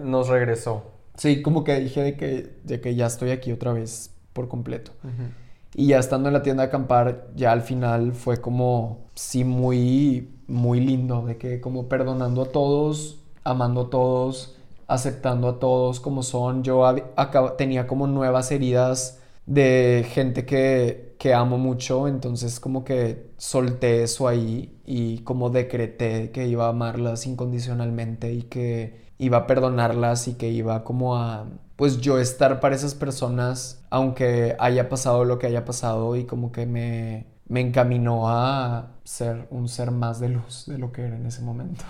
[0.03, 0.85] nos regresó.
[1.15, 4.93] Sí, como que dije de que, de que ya estoy aquí otra vez por completo.
[5.75, 10.29] Y ya estando en la tienda de acampar, ya al final fue como, sí, muy,
[10.47, 16.23] muy lindo, de que como perdonando a todos, amando a todos, aceptando a todos como
[16.23, 16.63] son.
[16.63, 16.85] Yo
[17.57, 24.29] tenía como nuevas heridas de gente que, que amo mucho, entonces como que solté eso
[24.29, 30.35] ahí y como decreté que iba a amarlas incondicionalmente y que iba a perdonarlas y
[30.35, 31.49] que iba como a
[31.79, 36.51] pues yo estar para esas personas, aunque haya pasado lo que haya pasado y como
[36.51, 41.15] que me, me encaminó a ser un ser más de luz de lo que era
[41.15, 41.85] en ese momento.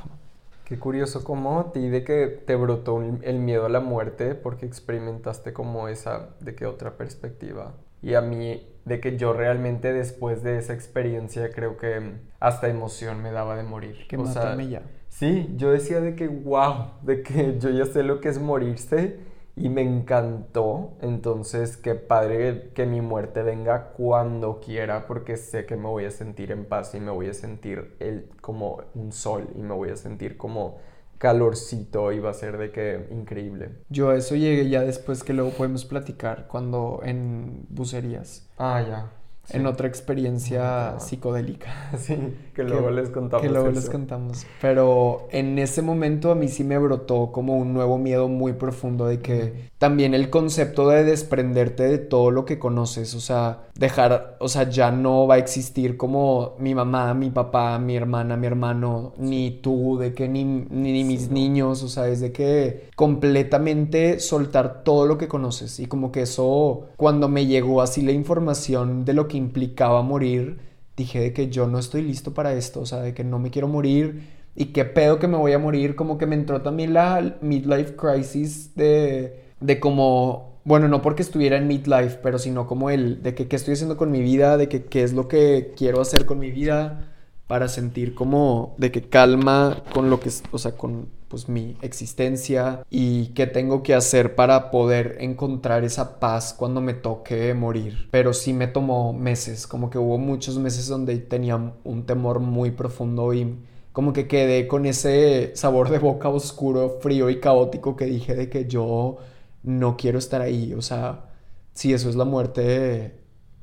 [0.64, 4.66] Qué curioso cómo a ti de que te brotó el miedo a la muerte porque
[4.66, 7.72] experimentaste como esa de que otra perspectiva.
[8.03, 13.22] Y a mí de que yo realmente después de esa experiencia creo que hasta emoción
[13.22, 14.07] me daba de morir.
[14.07, 14.82] Que o sea, ya.
[15.09, 19.28] Sí, yo decía de que wow, de que yo ya sé lo que es morirse
[19.61, 20.92] y me encantó.
[21.00, 26.11] Entonces, qué padre que mi muerte venga cuando quiera, porque sé que me voy a
[26.11, 29.90] sentir en paz y me voy a sentir el, como un sol y me voy
[29.90, 30.78] a sentir como
[31.18, 33.70] calorcito y va a ser de que increíble.
[33.88, 38.48] Yo a eso llegué ya después que luego podemos platicar cuando en bucerías.
[38.56, 39.18] Ah, ya
[39.51, 41.90] en otra experiencia psicodélica.
[41.99, 42.16] Sí,
[42.55, 43.42] que luego les contamos.
[43.42, 44.46] Que luego les contamos.
[44.61, 49.07] Pero en ese momento a mí sí me brotó como un nuevo miedo muy profundo
[49.07, 54.36] de que también el concepto de desprenderte de todo lo que conoces, o sea, dejar,
[54.40, 58.46] o sea, ya no va a existir como mi mamá, mi papá, mi hermana, mi
[58.49, 64.18] hermano, ni tú, de que ni, ni, mis niños, o sea, es de que completamente
[64.18, 69.05] soltar todo lo que conoces y como que eso, cuando me llegó así la información
[69.05, 70.59] de lo que implicaba morir,
[70.97, 73.51] dije de que yo no estoy listo para esto, o sea, de que no me
[73.51, 74.22] quiero morir
[74.55, 77.97] y qué pedo que me voy a morir, como que me entró también la midlife
[77.97, 83.34] crisis de, de como, bueno, no porque estuviera en midlife, pero sino como el de
[83.34, 86.26] que qué estoy haciendo con mi vida, de que qué es lo que quiero hacer
[86.26, 87.09] con mi vida
[87.49, 92.82] para sentir como de que calma con lo que, o sea, con pues mi existencia
[92.90, 98.09] y qué tengo que hacer para poder encontrar esa paz cuando me toque morir.
[98.11, 102.70] Pero sí me tomó meses, como que hubo muchos meses donde tenía un temor muy
[102.70, 103.57] profundo y
[103.92, 108.49] como que quedé con ese sabor de boca oscuro, frío y caótico que dije de
[108.49, 109.18] que yo
[109.62, 111.30] no quiero estar ahí, o sea,
[111.74, 113.18] si eso es la muerte,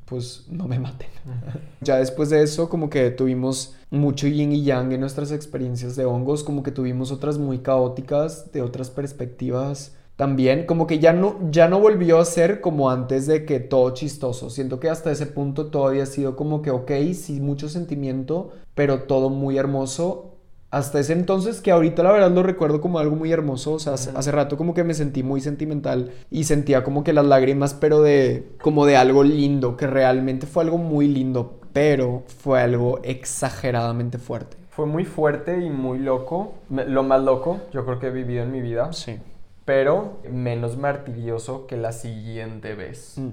[0.05, 1.09] pues no me maten.
[1.81, 6.05] ya después de eso, como que tuvimos mucho yin y yang en nuestras experiencias de
[6.05, 11.37] hongos, como que tuvimos otras muy caóticas, de otras perspectivas también, como que ya no,
[11.51, 14.49] ya no volvió a ser como antes de que todo chistoso.
[14.49, 19.03] Siento que hasta ese punto todo había sido como que, ok, sí, mucho sentimiento, pero
[19.03, 20.34] todo muy hermoso
[20.75, 23.93] hasta ese entonces que ahorita la verdad lo recuerdo como algo muy hermoso, o sea,
[23.93, 28.01] hace, rato como que me sentí muy sentimental y sentía como que las lágrimas, pero
[28.01, 34.17] de como de algo lindo, que realmente fue algo muy lindo, pero fue algo exageradamente
[34.17, 34.57] fuerte.
[34.69, 38.51] Fue muy fuerte y muy loco, lo más loco yo creo que he vivido en
[38.51, 38.91] mi vida.
[38.91, 39.17] Sí.
[39.63, 43.29] Pero menos martirioso que la siguiente vez, mm.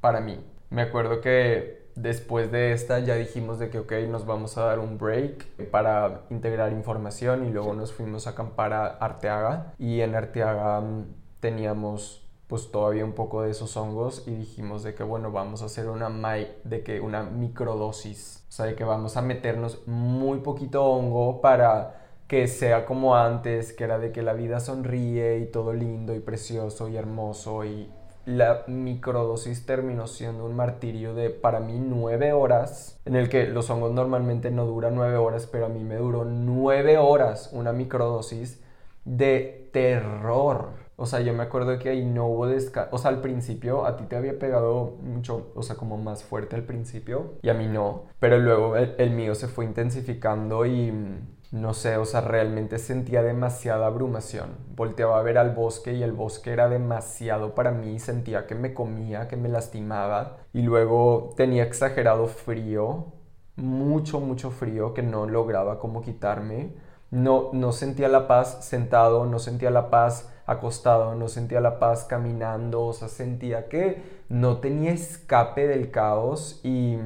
[0.00, 0.40] para mí.
[0.70, 4.78] Me acuerdo que Después de esta ya dijimos de que, ok, nos vamos a dar
[4.78, 9.72] un break para integrar información y luego nos fuimos a acampar a Arteaga.
[9.78, 11.06] Y en Arteaga mm,
[11.40, 15.64] teníamos pues todavía un poco de esos hongos y dijimos de que bueno vamos a
[15.64, 16.08] hacer una
[16.64, 18.44] de que una microdosis.
[18.48, 23.72] O sea de que vamos a meternos muy poquito hongo para que sea como antes,
[23.72, 27.90] que era de que la vida sonríe y todo lindo y precioso y hermoso y
[28.26, 33.70] la microdosis terminó siendo un martirio de para mí nueve horas, en el que los
[33.70, 38.60] hongos normalmente no duran nueve horas, pero a mí me duró nueve horas una microdosis
[39.04, 40.86] de terror.
[40.96, 42.94] O sea, yo me acuerdo que ahí no hubo descanso.
[42.94, 46.56] O sea, al principio a ti te había pegado mucho, o sea, como más fuerte
[46.56, 48.06] al principio y a mí no.
[48.18, 50.92] Pero luego el, mío se fue intensificando y
[51.52, 54.56] no sé, o sea, realmente sentía demasiada abrumación.
[54.74, 58.74] Volteaba a ver al bosque y el bosque era demasiado para mí, sentía que me
[58.74, 63.12] comía, que me lastimaba y luego tenía exagerado frío,
[63.56, 66.74] mucho, mucho frío que no lograba como quitarme.
[67.10, 72.04] No, no sentía la paz sentado, no sentía la paz acostado, no sentía la paz
[72.04, 76.96] caminando, o sea, sentía que no tenía escape del caos y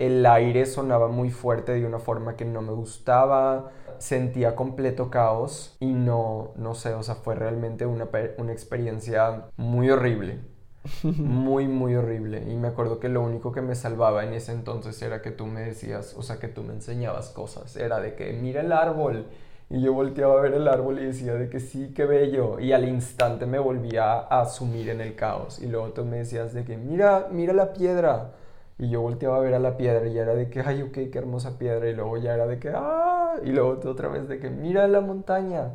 [0.00, 5.76] el aire sonaba muy fuerte de una forma que no me gustaba, sentía completo caos
[5.78, 10.40] y no, no sé, o sea, fue realmente una, una experiencia muy horrible.
[11.04, 12.42] Muy, muy horrible.
[12.50, 15.44] Y me acuerdo que lo único que me salvaba en ese entonces era que tú
[15.46, 17.76] me decías, o sea, que tú me enseñabas cosas.
[17.76, 19.26] Era de que mira el árbol.
[19.68, 22.58] Y yo volteaba a ver el árbol y decía de que sí, qué bello.
[22.60, 25.58] Y al instante me volvía a sumir en el caos.
[25.60, 28.32] Y luego tú me decías de que mira, mira la piedra.
[28.80, 31.18] Y yo volteaba a ver a la piedra y era de que, ay, ok, qué
[31.18, 31.86] hermosa piedra.
[31.86, 35.02] Y luego ya era de que, ah, y luego otra vez de que, mira la
[35.02, 35.74] montaña.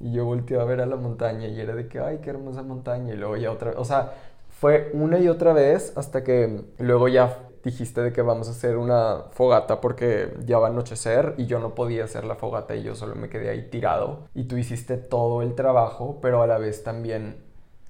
[0.00, 2.62] Y yo volteaba a ver a la montaña y era de que, ay, qué hermosa
[2.62, 3.12] montaña.
[3.12, 4.14] Y luego ya otra vez, o sea,
[4.48, 8.78] fue una y otra vez hasta que luego ya dijiste de que vamos a hacer
[8.78, 12.82] una fogata porque ya va a anochecer y yo no podía hacer la fogata y
[12.84, 14.28] yo solo me quedé ahí tirado.
[14.34, 17.36] Y tú hiciste todo el trabajo, pero a la vez también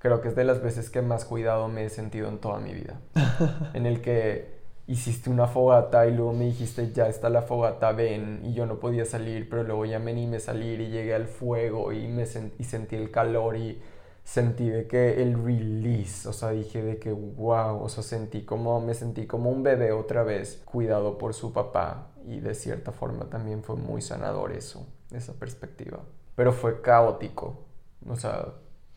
[0.01, 2.73] creo que es de las veces que más cuidado me he sentido en toda mi
[2.73, 2.99] vida.
[3.75, 4.56] en el que
[4.89, 8.79] hiciste una fogata y luego me dijiste, ya está la fogata, ven, y yo no
[8.79, 12.25] podía salir, pero luego ya me animé a salir y llegué al fuego y, me
[12.59, 13.81] y sentí el calor y
[14.23, 18.81] sentí de que el release, o sea, dije de que wow, o sea, sentí como,
[18.81, 23.27] me sentí como un bebé otra vez, cuidado por su papá y de cierta forma
[23.31, 26.01] también fue muy sanador eso, esa perspectiva,
[26.35, 27.67] pero fue caótico,
[28.09, 28.47] o sea,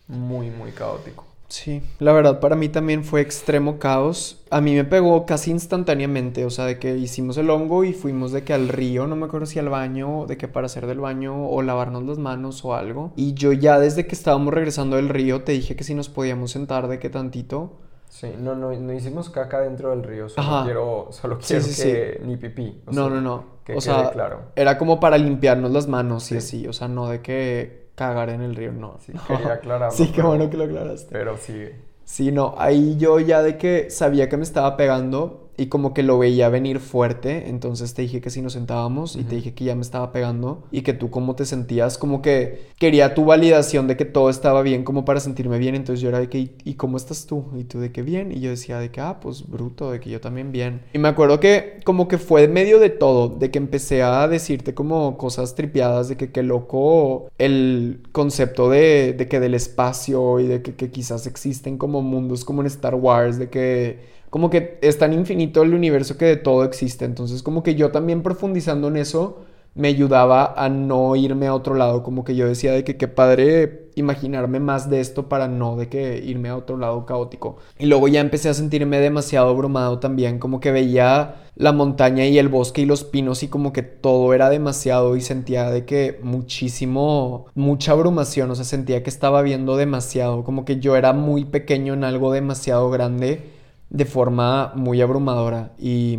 [0.07, 1.25] muy, muy caótico.
[1.49, 4.39] Sí, la verdad para mí también fue extremo caos.
[4.51, 8.31] A mí me pegó casi instantáneamente, o sea, de que hicimos el hongo y fuimos
[8.31, 10.99] de que al río, no me acuerdo si al baño, de que para hacer del
[10.99, 13.13] baño o lavarnos las manos o algo.
[13.15, 16.51] Y yo ya desde que estábamos regresando del río te dije que si nos podíamos
[16.51, 17.77] sentar de que tantito.
[18.09, 22.37] Sí, no, no, no hicimos caca dentro del río, solo quiero, solo quiero que ni
[22.37, 22.81] pipí.
[22.91, 23.45] no, no, no.
[23.75, 24.51] o sea, claro.
[24.55, 28.41] era como para limpiarnos las manos y así, o sea, no de que cagar en
[28.41, 28.97] el río, no.
[29.05, 29.91] Sí, quería aclararlo.
[29.97, 31.09] sí, qué bueno que lo aclaraste.
[31.11, 31.67] Pero sí.
[32.05, 36.03] Sí, no, ahí yo ya de que sabía que me estaba pegando, y como que
[36.03, 39.65] lo veía venir fuerte, entonces te dije que si nos sentábamos y te dije que
[39.65, 43.85] ya me estaba pegando y que tú cómo te sentías, como que quería tu validación
[43.85, 46.73] de que todo estaba bien como para sentirme bien, entonces yo era de que, ¿y
[46.75, 47.43] cómo estás tú?
[47.57, 50.09] Y tú de que bien, y yo decía de que, ah, pues bruto, de que
[50.09, 50.81] yo también bien.
[50.93, 54.73] Y me acuerdo que como que fue medio de todo, de que empecé a decirte
[54.73, 60.47] como cosas tripiadas, de que qué loco el concepto de, de que del espacio y
[60.47, 64.77] de que, que quizás existen como mundos como en Star Wars, de que como que
[64.81, 67.05] es tan infinito el universo que de todo existe.
[67.05, 71.75] Entonces como que yo también profundizando en eso me ayudaba a no irme a otro
[71.75, 75.75] lado, como que yo decía de que qué padre imaginarme más de esto para no
[75.75, 77.57] de que irme a otro lado caótico.
[77.77, 82.37] Y luego ya empecé a sentirme demasiado abrumado también, como que veía la montaña y
[82.39, 86.19] el bosque y los pinos y como que todo era demasiado y sentía de que
[86.23, 91.45] muchísimo, mucha abrumación, o sea, sentía que estaba viendo demasiado, como que yo era muy
[91.45, 93.58] pequeño en algo demasiado grande
[93.89, 96.17] de forma muy abrumadora y,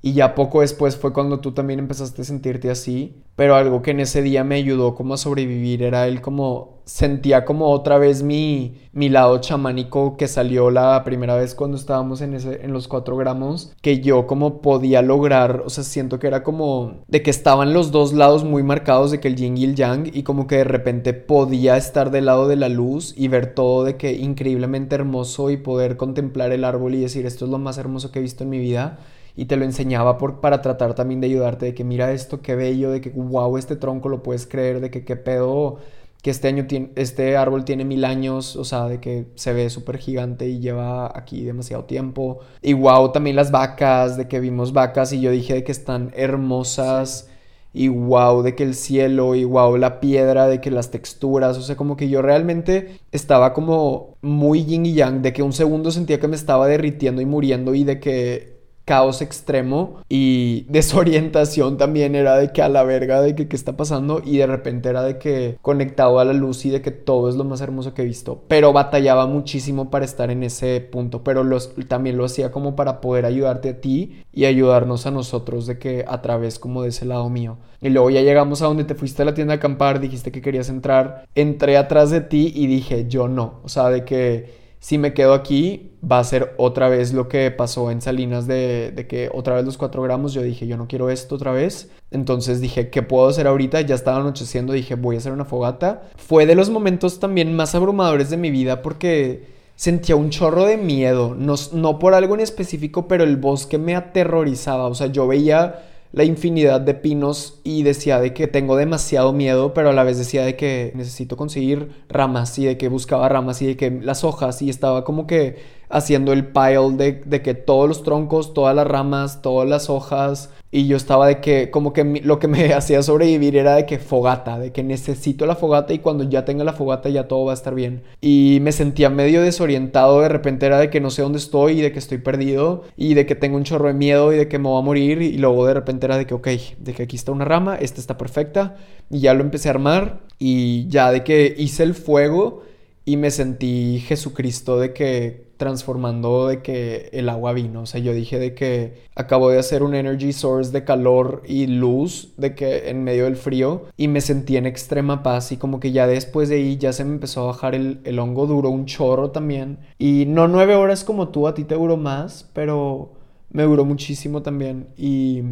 [0.00, 3.16] y ya poco después fue cuando tú también empezaste a sentirte así.
[3.34, 7.44] Pero algo que en ese día me ayudó como a sobrevivir era el como sentía
[7.44, 12.32] como otra vez mi, mi lado chamánico que salió la primera vez cuando estábamos en,
[12.32, 16.42] ese, en los 4 gramos, que yo como podía lograr, o sea, siento que era
[16.42, 19.74] como de que estaban los dos lados muy marcados de que el yin y el
[19.74, 23.54] yang y como que de repente podía estar del lado de la luz y ver
[23.54, 27.58] todo de que increíblemente hermoso y poder contemplar el árbol y decir esto es lo
[27.58, 28.98] más hermoso que he visto en mi vida
[29.38, 32.56] y te lo enseñaba por, para tratar también de ayudarte, de que mira esto, qué
[32.56, 35.78] bello, de que wow, este tronco lo puedes creer, de que qué pedo,
[36.22, 39.70] que este año tiene, este árbol tiene mil años, o sea, de que se ve
[39.70, 42.40] súper gigante y lleva aquí demasiado tiempo.
[42.62, 46.10] Y wow, también las vacas, de que vimos vacas y yo dije de que están
[46.16, 47.28] hermosas.
[47.72, 51.62] Y wow, de que el cielo, y wow, la piedra, de que las texturas, o
[51.62, 55.92] sea, como que yo realmente estaba como muy yin y yang, de que un segundo
[55.92, 58.57] sentía que me estaba derritiendo y muriendo y de que
[58.88, 63.76] caos extremo y desorientación también era de que a la verga de que qué está
[63.76, 67.28] pasando y de repente era de que conectado a la luz y de que todo
[67.28, 71.22] es lo más hermoso que he visto, pero batallaba muchísimo para estar en ese punto,
[71.22, 75.66] pero los, también lo hacía como para poder ayudarte a ti y ayudarnos a nosotros
[75.66, 77.58] de que a través como de ese lado mío.
[77.82, 80.40] Y luego ya llegamos a donde te fuiste a la tienda a acampar, dijiste que
[80.40, 84.96] querías entrar, entré atrás de ti y dije, yo no, o sea, de que si
[84.96, 89.28] me quedo aquí, va a ser otra vez lo que pasó en Salinas de, que
[89.32, 90.32] otra vez los 4 gramos.
[90.32, 91.90] Yo dije, yo no quiero esto otra vez.
[92.10, 93.80] Entonces dije, ¿qué puedo hacer ahorita?
[93.80, 96.02] Ya estaba anocheciendo, dije, voy a hacer una fogata.
[96.16, 100.76] Fue de los momentos también más abrumadores de mi vida porque sentía un chorro de
[100.76, 101.34] miedo.
[101.36, 104.86] No, no por algo en específico, pero el bosque me aterrorizaba.
[104.86, 105.82] O sea, yo veía
[106.12, 110.18] la infinidad de pinos y decía de que tengo demasiado miedo, pero a la vez
[110.18, 114.24] decía de que necesito conseguir ramas y de que buscaba ramas y de que las
[114.24, 118.74] hojas y estaba como que haciendo el pile de, de que todos los troncos, todas
[118.74, 122.74] las ramas, todas las hojas, y yo estaba de que, como que lo que me
[122.74, 126.62] hacía sobrevivir era de que fogata, de que necesito la fogata y cuando ya tenga
[126.64, 128.02] la fogata ya todo va a estar bien.
[128.20, 131.82] Y me sentía medio desorientado, de repente era de que no sé dónde estoy y
[131.82, 134.58] de que estoy perdido y de que tengo un chorro de miedo y de que
[134.58, 136.48] me voy a morir y luego de repente era de que, ok,
[136.78, 138.76] de que aquí está una rama, esta está perfecta
[139.10, 142.62] y ya lo empecé a armar y ya de que hice el fuego
[143.06, 147.82] y me sentí Jesucristo de que transformando de que el agua vino.
[147.82, 151.66] O sea, yo dije de que acabo de hacer un energy source de calor y
[151.66, 155.80] luz, de que en medio del frío, y me sentí en extrema paz y como
[155.80, 158.70] que ya después de ahí ya se me empezó a bajar el, el hongo, duró
[158.70, 159.78] un chorro también.
[159.98, 163.12] Y no nueve horas como tú, a ti te duró más, pero
[163.50, 164.88] me duró muchísimo también.
[164.96, 165.42] Y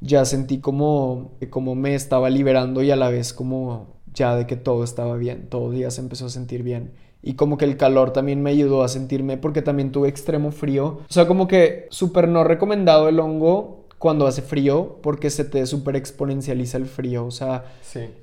[0.00, 4.56] ya sentí como, como me estaba liberando y a la vez como ya de que
[4.56, 6.92] todo estaba bien, todo día se empezó a sentir bien
[7.22, 11.00] y como que el calor también me ayudó a sentirme porque también tuve extremo frío.
[11.08, 15.66] O sea, como que súper no recomendado el hongo cuando hace frío porque se te
[15.66, 17.26] súper exponencializa el frío.
[17.26, 17.64] O sea,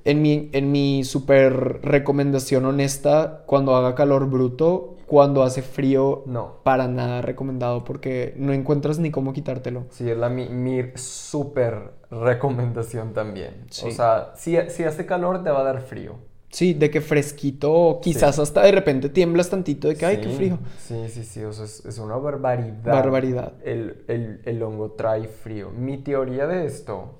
[0.03, 6.55] en mi, en mi súper recomendación honesta, cuando haga calor bruto, cuando hace frío, no.
[6.63, 9.85] Para nada recomendado porque no encuentras ni cómo quitártelo.
[9.91, 13.67] Sí, es la mi, mi súper recomendación también.
[13.85, 16.15] O sea, si, si hace calor te va a dar frío.
[16.49, 20.59] Sí, de que fresquito, quizás hasta de repente tiemblas tantito de que, ay, qué frío.
[20.79, 22.93] Sí, sí, sí, o sea, es, una barbaridad.
[22.93, 23.53] Barbaridad.
[23.63, 25.71] El, el, hongo trae frío.
[25.71, 27.19] Mi teoría de esto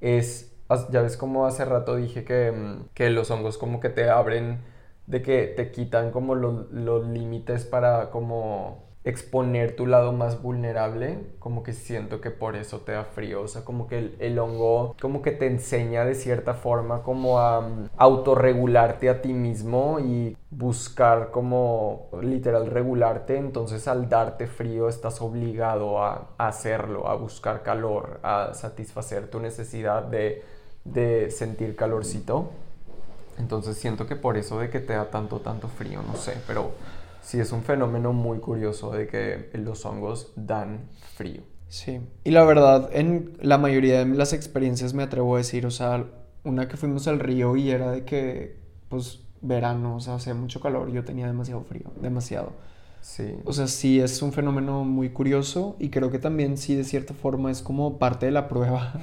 [0.00, 0.52] es,
[0.90, 4.58] ya ves como hace rato dije que, mm, que los hongos como que te abren,
[5.06, 11.18] de que te quitan como los, los límites para como exponer tu lado más vulnerable,
[11.38, 14.96] como que siento que por eso te da frío, o sea, como que el, hongo
[14.98, 20.38] como que te enseña de cierta forma como a um, autorregularte a ti mismo y
[20.50, 28.20] buscar como literal regularte, entonces al darte frío estás obligado a, hacerlo, a buscar calor,
[28.22, 30.42] a satisfacer tu necesidad de,
[30.84, 32.50] de sentir calorcito.
[33.36, 36.70] Entonces siento que por eso de que te da tanto, tanto frío, no sé, pero
[37.24, 41.42] sí es un fenómeno muy curioso de que los hongos dan frío.
[41.68, 45.70] Sí, y la verdad, en la mayoría de las experiencias me atrevo a decir, o
[45.72, 46.04] sea,
[46.44, 50.60] una que fuimos al río y era de que, pues, verano, o sea, hacía mucho
[50.60, 52.52] calor, yo tenía demasiado frío, demasiado.
[53.00, 53.34] Sí.
[53.44, 57.12] O sea, sí es un fenómeno muy curioso y creo que también sí de cierta
[57.12, 58.94] forma es como parte de la prueba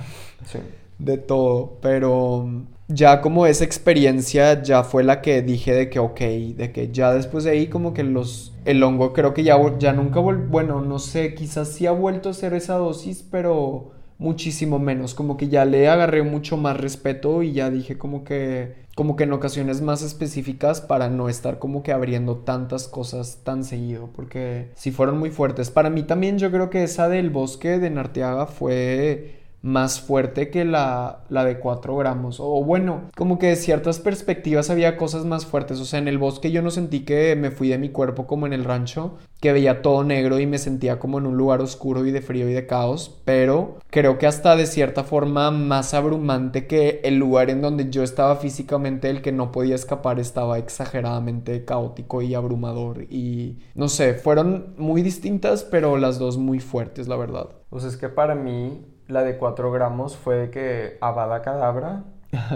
[0.46, 0.58] sí.
[1.04, 6.20] De todo, pero ya como esa experiencia ya fue la que dije de que ok,
[6.20, 9.94] de que ya después de ahí como que los, el hongo creo que ya, ya
[9.94, 15.16] nunca, bueno, no sé, quizás sí ha vuelto a ser esa dosis, pero muchísimo menos,
[15.16, 19.24] como que ya le agarré mucho más respeto y ya dije como que, como que
[19.24, 24.70] en ocasiones más específicas para no estar como que abriendo tantas cosas tan seguido, porque
[24.76, 25.72] si fueron muy fuertes.
[25.72, 30.66] Para mí también yo creo que esa del bosque de Narteaga fue más fuerte que
[30.66, 32.40] la, la de 4 gramos.
[32.40, 35.80] O bueno, como que de ciertas perspectivas había cosas más fuertes.
[35.80, 38.46] O sea, en el bosque yo no sentí que me fui de mi cuerpo como
[38.48, 42.06] en el rancho, que veía todo negro y me sentía como en un lugar oscuro
[42.06, 43.22] y de frío y de caos.
[43.26, 48.04] Pero creo que hasta de cierta forma más abrumante que el lugar en donde yo
[48.04, 53.04] estaba físicamente, el que no podía escapar, estaba exageradamente caótico y abrumador.
[53.10, 57.50] Y no sé, fueron muy distintas, pero las dos muy fuertes, la verdad.
[57.70, 62.04] Pues es que para mí la de 4 gramos fue de que Avada Cadabra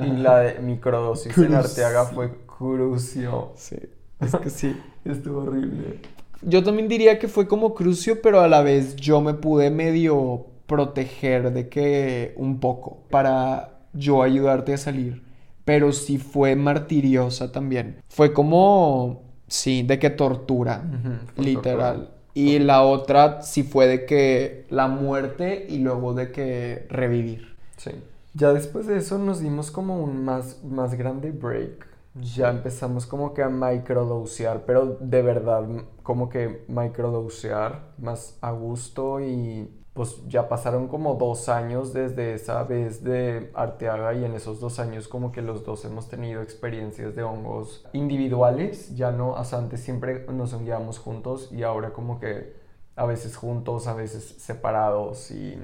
[0.02, 3.52] y la de microdosis en Arteaga fue Crucio.
[3.56, 3.78] Sí,
[4.20, 4.76] es que sí.
[5.06, 6.00] Estuvo horrible.
[6.42, 10.48] Yo también diría que fue como Crucio, pero a la vez yo me pude medio
[10.66, 15.24] proteger de que un poco para yo ayudarte a salir.
[15.64, 17.98] Pero sí fue martiriosa también.
[18.08, 20.84] Fue como, sí, de que tortura,
[21.38, 22.15] literal.
[22.36, 27.56] Y la otra sí fue de que la muerte y luego de que revivir.
[27.78, 27.92] Sí.
[28.34, 31.88] Ya después de eso nos dimos como un más, más grande break.
[32.16, 35.66] Ya empezamos como que a microdosear, pero de verdad
[36.04, 42.62] como que microdosear más a gusto y pues ya pasaron como dos años desde esa
[42.64, 47.16] vez de Arteaga y en esos dos años como que los dos hemos tenido experiencias
[47.16, 52.54] de hongos individuales, ya no, o antes siempre nos hongueábamos juntos y ahora como que
[52.98, 55.58] a veces juntos, a veces separados y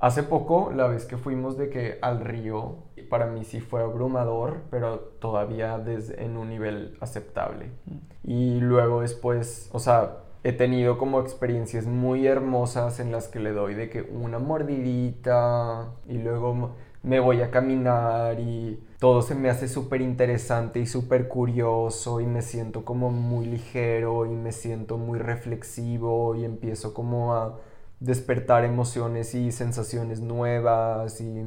[0.00, 2.78] hace poco la vez que fuimos de que al río
[3.08, 7.70] para mí sí fue abrumador, pero todavía desde, en un nivel aceptable.
[7.86, 7.98] Mm.
[8.24, 13.52] Y luego después, o sea, he tenido como experiencias muy hermosas en las que le
[13.52, 19.50] doy de que una mordidita y luego me voy a caminar y todo se me
[19.50, 24.98] hace súper interesante y súper curioso y me siento como muy ligero y me siento
[24.98, 27.58] muy reflexivo y empiezo como a
[28.00, 31.44] despertar emociones y sensaciones nuevas y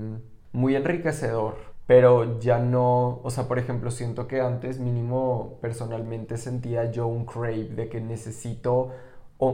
[0.52, 6.92] muy enriquecedor pero ya no, o sea, por ejemplo, siento que antes mínimo personalmente sentía
[6.92, 8.92] yo un crave de que necesito,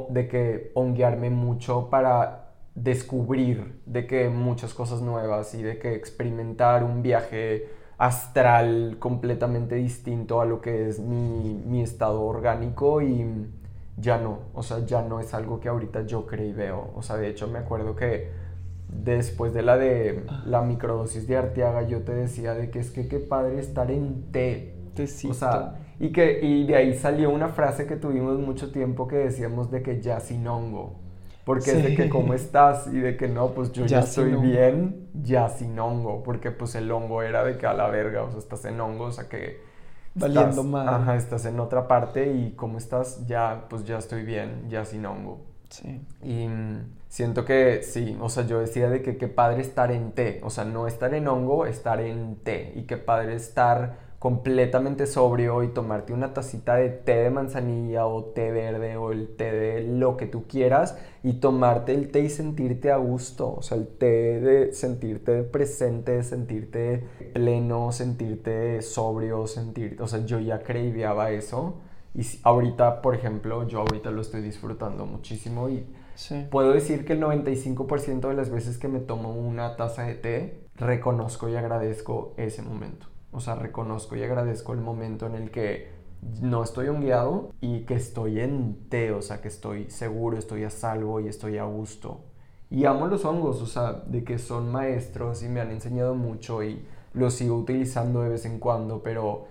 [0.10, 6.84] de que honguearme mucho para descubrir de que muchas cosas nuevas y de que experimentar
[6.84, 13.26] un viaje astral completamente distinto a lo que es mi, mi estado orgánico y
[13.98, 17.02] ya no, o sea, ya no es algo que ahorita yo creo y veo, o
[17.02, 18.30] sea, de hecho me acuerdo que
[18.88, 23.08] después de la de la microdosis de Arteaga, yo te decía de que es que
[23.08, 24.74] qué padre estar en té.
[24.96, 25.32] Tecito.
[25.32, 29.18] O sea, y, que, y de ahí salió una frase que tuvimos mucho tiempo que
[29.18, 30.96] decíamos de que ya sin hongo.
[31.46, 35.08] Porque es de que cómo estás y de que no, pues yo ya, estoy bien,
[35.14, 36.22] ya sin hongo.
[36.22, 39.06] Porque pues el hongo era de que a la verga, o sea, estás en hongo,
[39.06, 39.62] o sea que...
[40.14, 40.90] Valiendo mal.
[40.90, 45.06] Ajá, estás en otra parte y cómo estás, ya, pues ya estoy bien, ya sin
[45.06, 45.46] hongo.
[45.70, 46.02] Sí.
[46.24, 46.48] Y
[47.10, 50.50] siento que sí, o sea, yo decía de que qué padre estar en té, o
[50.50, 55.68] sea, no estar en hongo, estar en té, y qué padre estar completamente sobrio y
[55.68, 60.18] tomarte una tacita de té de manzanilla o té verde o el té de lo
[60.18, 64.40] que tú quieras y tomarte el té y sentirte a gusto, o sea, el té
[64.42, 67.04] de sentirte presente, sentirte
[67.34, 71.76] pleno, sentirte sobrio, sentirte, o sea, yo ya creiviaba eso
[72.18, 75.86] y ahorita, por ejemplo, yo ahorita lo estoy disfrutando muchísimo y
[76.50, 80.68] puedo decir que el 95% de las veces que me tomo una taza de té,
[80.76, 83.06] reconozco y agradezco ese momento.
[83.32, 85.92] O sea, reconozco y agradezco el momento en el que
[86.42, 90.72] no estoy hongueado y que estoy en té, o sea, que estoy seguro, estoy a
[90.72, 92.22] salvo y estoy a gusto.
[92.72, 96.64] Y amo los hongos, o sea, de que son maestros y me han enseñado mucho
[96.64, 96.84] y
[97.14, 99.46] los sigo utilizando de vez en cuando, pero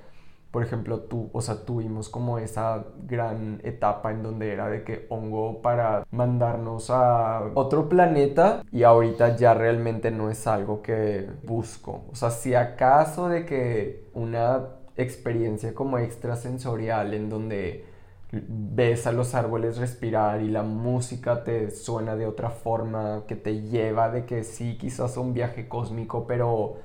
[0.56, 5.04] por ejemplo, tú, o sea, tuvimos como esa gran etapa en donde era de que
[5.10, 12.06] hongo para mandarnos a otro planeta y ahorita ya realmente no es algo que busco.
[12.10, 17.84] O sea, si acaso de que una experiencia como extrasensorial en donde
[18.32, 23.60] ves a los árboles respirar y la música te suena de otra forma, que te
[23.60, 26.76] lleva de que sí, quizás un viaje cósmico, pero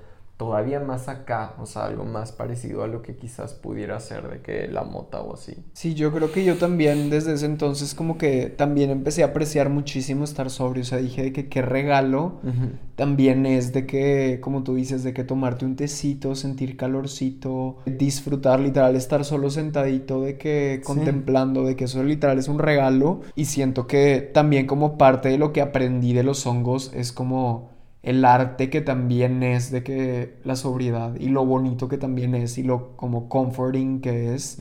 [0.41, 4.41] todavía más acá, o sea, algo más parecido a lo que quizás pudiera ser de
[4.41, 5.55] que la mota o así.
[5.73, 9.69] Sí, yo creo que yo también desde ese entonces como que también empecé a apreciar
[9.69, 12.39] muchísimo estar sobrio, o sea, dije de que qué regalo
[12.95, 18.59] también es de que, como tú dices, de que tomarte un tecito, sentir calorcito, disfrutar
[18.59, 23.45] literal, estar solo sentadito, de que contemplando, de que eso literal es un regalo y
[23.45, 27.70] siento que también como parte de lo que aprendí de los hongos es como
[28.03, 32.57] el arte que también es de que la sobriedad y lo bonito que también es
[32.57, 34.57] y lo como comforting que es.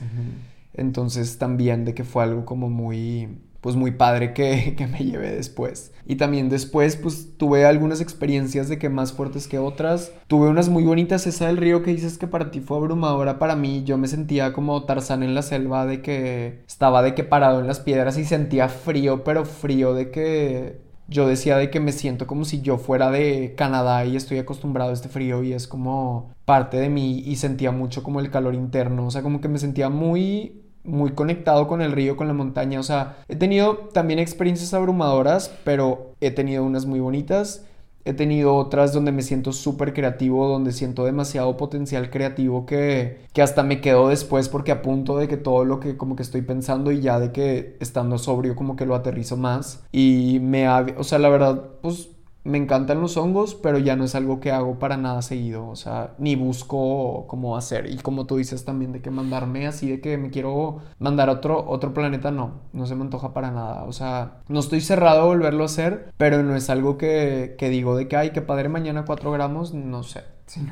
[0.73, 3.27] Entonces también de que fue algo como muy,
[3.59, 5.91] pues muy padre que, que, me llevé después.
[6.05, 10.11] Y también después pues tuve algunas experiencias de que más fuertes que otras.
[10.27, 13.55] Tuve unas muy bonitas, esa del río que dices que para ti fue abrumadora, para
[13.55, 17.59] mí yo me sentía como Tarzán en la selva de que estaba de que parado
[17.59, 21.91] en las piedras y sentía frío, pero frío de que yo decía de que me
[21.91, 25.67] siento como si yo fuera de Canadá y estoy acostumbrado a este frío y es
[25.67, 29.49] como parte de mí y sentía mucho como el calor interno, o sea, como que
[29.49, 33.75] me sentía muy muy conectado con el río, con la montaña, o sea, he tenido
[33.93, 37.65] también experiencias abrumadoras, pero he tenido unas muy bonitas
[38.05, 43.41] He tenido otras donde me siento súper creativo, donde siento demasiado potencial creativo que, que
[43.41, 46.41] hasta me quedo después porque a punto de que todo lo que como que estoy
[46.41, 49.83] pensando y ya de que estando sobrio como que lo aterrizo más.
[49.91, 52.09] Y me ha, o sea, la verdad, pues
[52.43, 55.75] me encantan los hongos, pero ya no es algo que hago para nada seguido, o
[55.75, 57.87] sea, ni busco cómo hacer.
[57.91, 61.33] Y como tú dices también, de que mandarme así, de que me quiero mandar a
[61.33, 63.83] otro, otro planeta, no, no se me antoja para nada.
[63.83, 67.69] O sea, no estoy cerrado a volverlo a hacer, pero no es algo que, que
[67.69, 70.21] digo de que, ay, qué padre, mañana 4 gramos, no sé.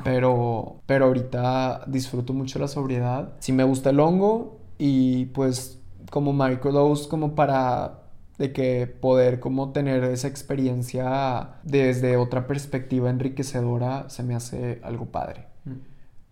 [0.04, 3.32] Pero, pero ahorita disfruto mucho la sobriedad.
[3.38, 5.80] Si me gusta el hongo y pues
[6.10, 7.99] como microdose como para
[8.40, 15.10] de que poder como tener esa experiencia desde otra perspectiva enriquecedora se me hace algo
[15.12, 15.44] padre.
[15.66, 15.74] Mm.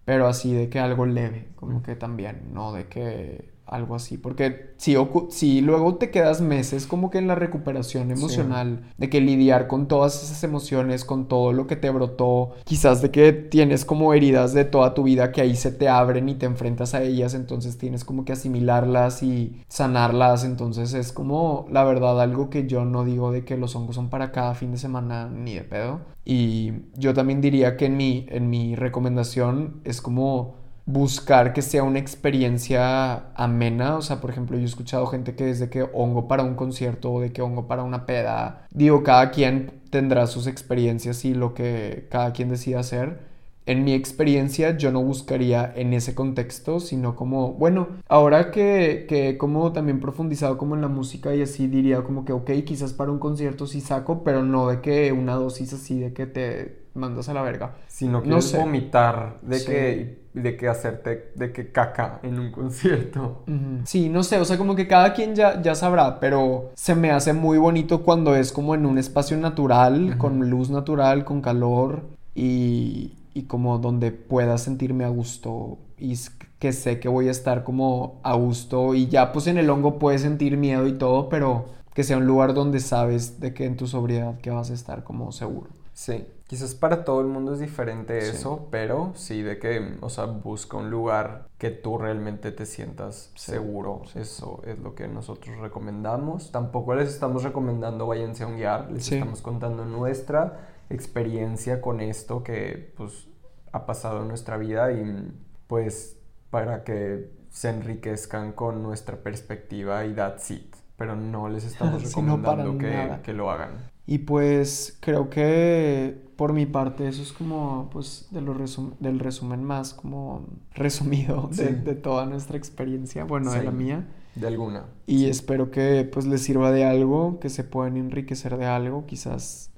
[0.07, 1.83] Pero así de que algo leve, como mm.
[1.83, 4.97] que también, no de que algo así, porque si,
[5.31, 9.89] si luego te quedas meses como que en la recuperación emocional, de que lidiar con
[9.89, 14.55] todas esas emociones, con todo lo que te brotó, quizás de que tienes como heridas
[14.55, 17.79] de toda tu vida que ahí se te abren y te enfrentas a ellas, entonces
[17.79, 23.05] tienes como que asimilarlas y sanarlas, entonces es como la verdad algo que yo no
[23.05, 26.01] digo de que los hongos son para cada fin de semana ni de pedo.
[26.25, 30.58] Y yo también diría que en mi, en mi recomendación es como
[30.89, 33.97] buscar que sea una experiencia amena.
[33.97, 37.13] O sea, por ejemplo, yo he escuchado gente que desde que hongo para un concierto
[37.13, 38.67] o de que hongo para una peda.
[38.71, 43.29] Digo, cada quien tendrá sus experiencias y lo que cada quien decida hacer
[43.69, 49.37] en mi experiencia yo no buscaría en ese contexto, sino como, bueno, ahora que, que
[49.37, 53.13] como también profundizado como en la música y así diría como que, ok, quizás para
[53.13, 57.29] un concierto sí saco, pero no de que una dosis así de que te mandas
[57.29, 57.77] a la verga.
[57.89, 58.57] Sino que no sé.
[58.57, 63.43] vomitar, de que de que hacerte, de que caca en un concierto.
[63.85, 67.11] Sí, no sé, o sea, como que cada quien ya, ya sabrá, pero se me
[67.11, 72.03] hace muy bonito cuando es como en un espacio natural, con luz natural, con calor
[72.35, 76.15] y, y como donde pueda sentirme a gusto y
[76.59, 79.99] que sé que voy a estar como a gusto y ya pues en el hongo
[79.99, 83.77] puedes sentir miedo y todo, pero que sea un lugar donde sabes de que en
[83.77, 85.69] tu sobriedad que vas a estar como seguro.
[85.93, 90.25] Sí, quizás para todo el mundo es diferente eso, pero sí de que, o sea,
[90.25, 94.03] busca un lugar que tú realmente te sientas seguro.
[94.15, 96.51] Eso es lo que nosotros recomendamos.
[96.51, 102.43] Tampoco les estamos recomendando váyanse a un guiar, les estamos contando nuestra experiencia con esto
[102.43, 103.29] que pues
[103.73, 105.31] ha pasado en nuestra vida y
[105.67, 106.19] pues
[106.51, 110.75] para que se enriquezcan con nuestra perspectiva y that's it.
[110.97, 113.91] Pero no les estamos recomendando que, que, lo hagan.
[114.11, 118.55] Y pues creo que por mi parte eso es como pues de lo
[119.01, 124.07] del resumen más como resumido de, de, toda nuestra experiencia, bueno, de la mía.
[124.35, 124.87] De alguna.
[125.07, 129.05] Y espero que pues les sirva de algo, que se puedan enriquecer de algo.
[129.05, 129.73] Quizás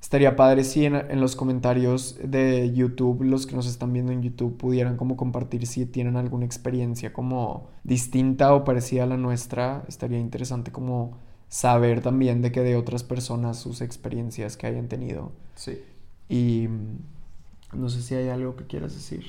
[0.00, 4.56] estaría padre si en, los comentarios de YouTube, los que nos están viendo en YouTube,
[4.56, 9.84] pudieran como compartir si tienen alguna experiencia como distinta o parecida a la nuestra.
[9.86, 11.25] Estaría interesante como
[11.56, 15.32] saber también de que de otras personas sus experiencias que hayan tenido.
[15.54, 15.82] Sí.
[16.28, 19.24] Y mm, no sé si hay algo que quieras decir.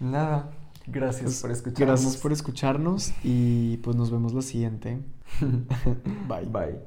[0.00, 0.50] Nada.
[0.88, 2.00] Gracias pues, por escucharnos.
[2.00, 4.98] Gracias por escucharnos y pues nos vemos la siguiente.
[6.28, 6.46] Bye.
[6.46, 6.80] Bye.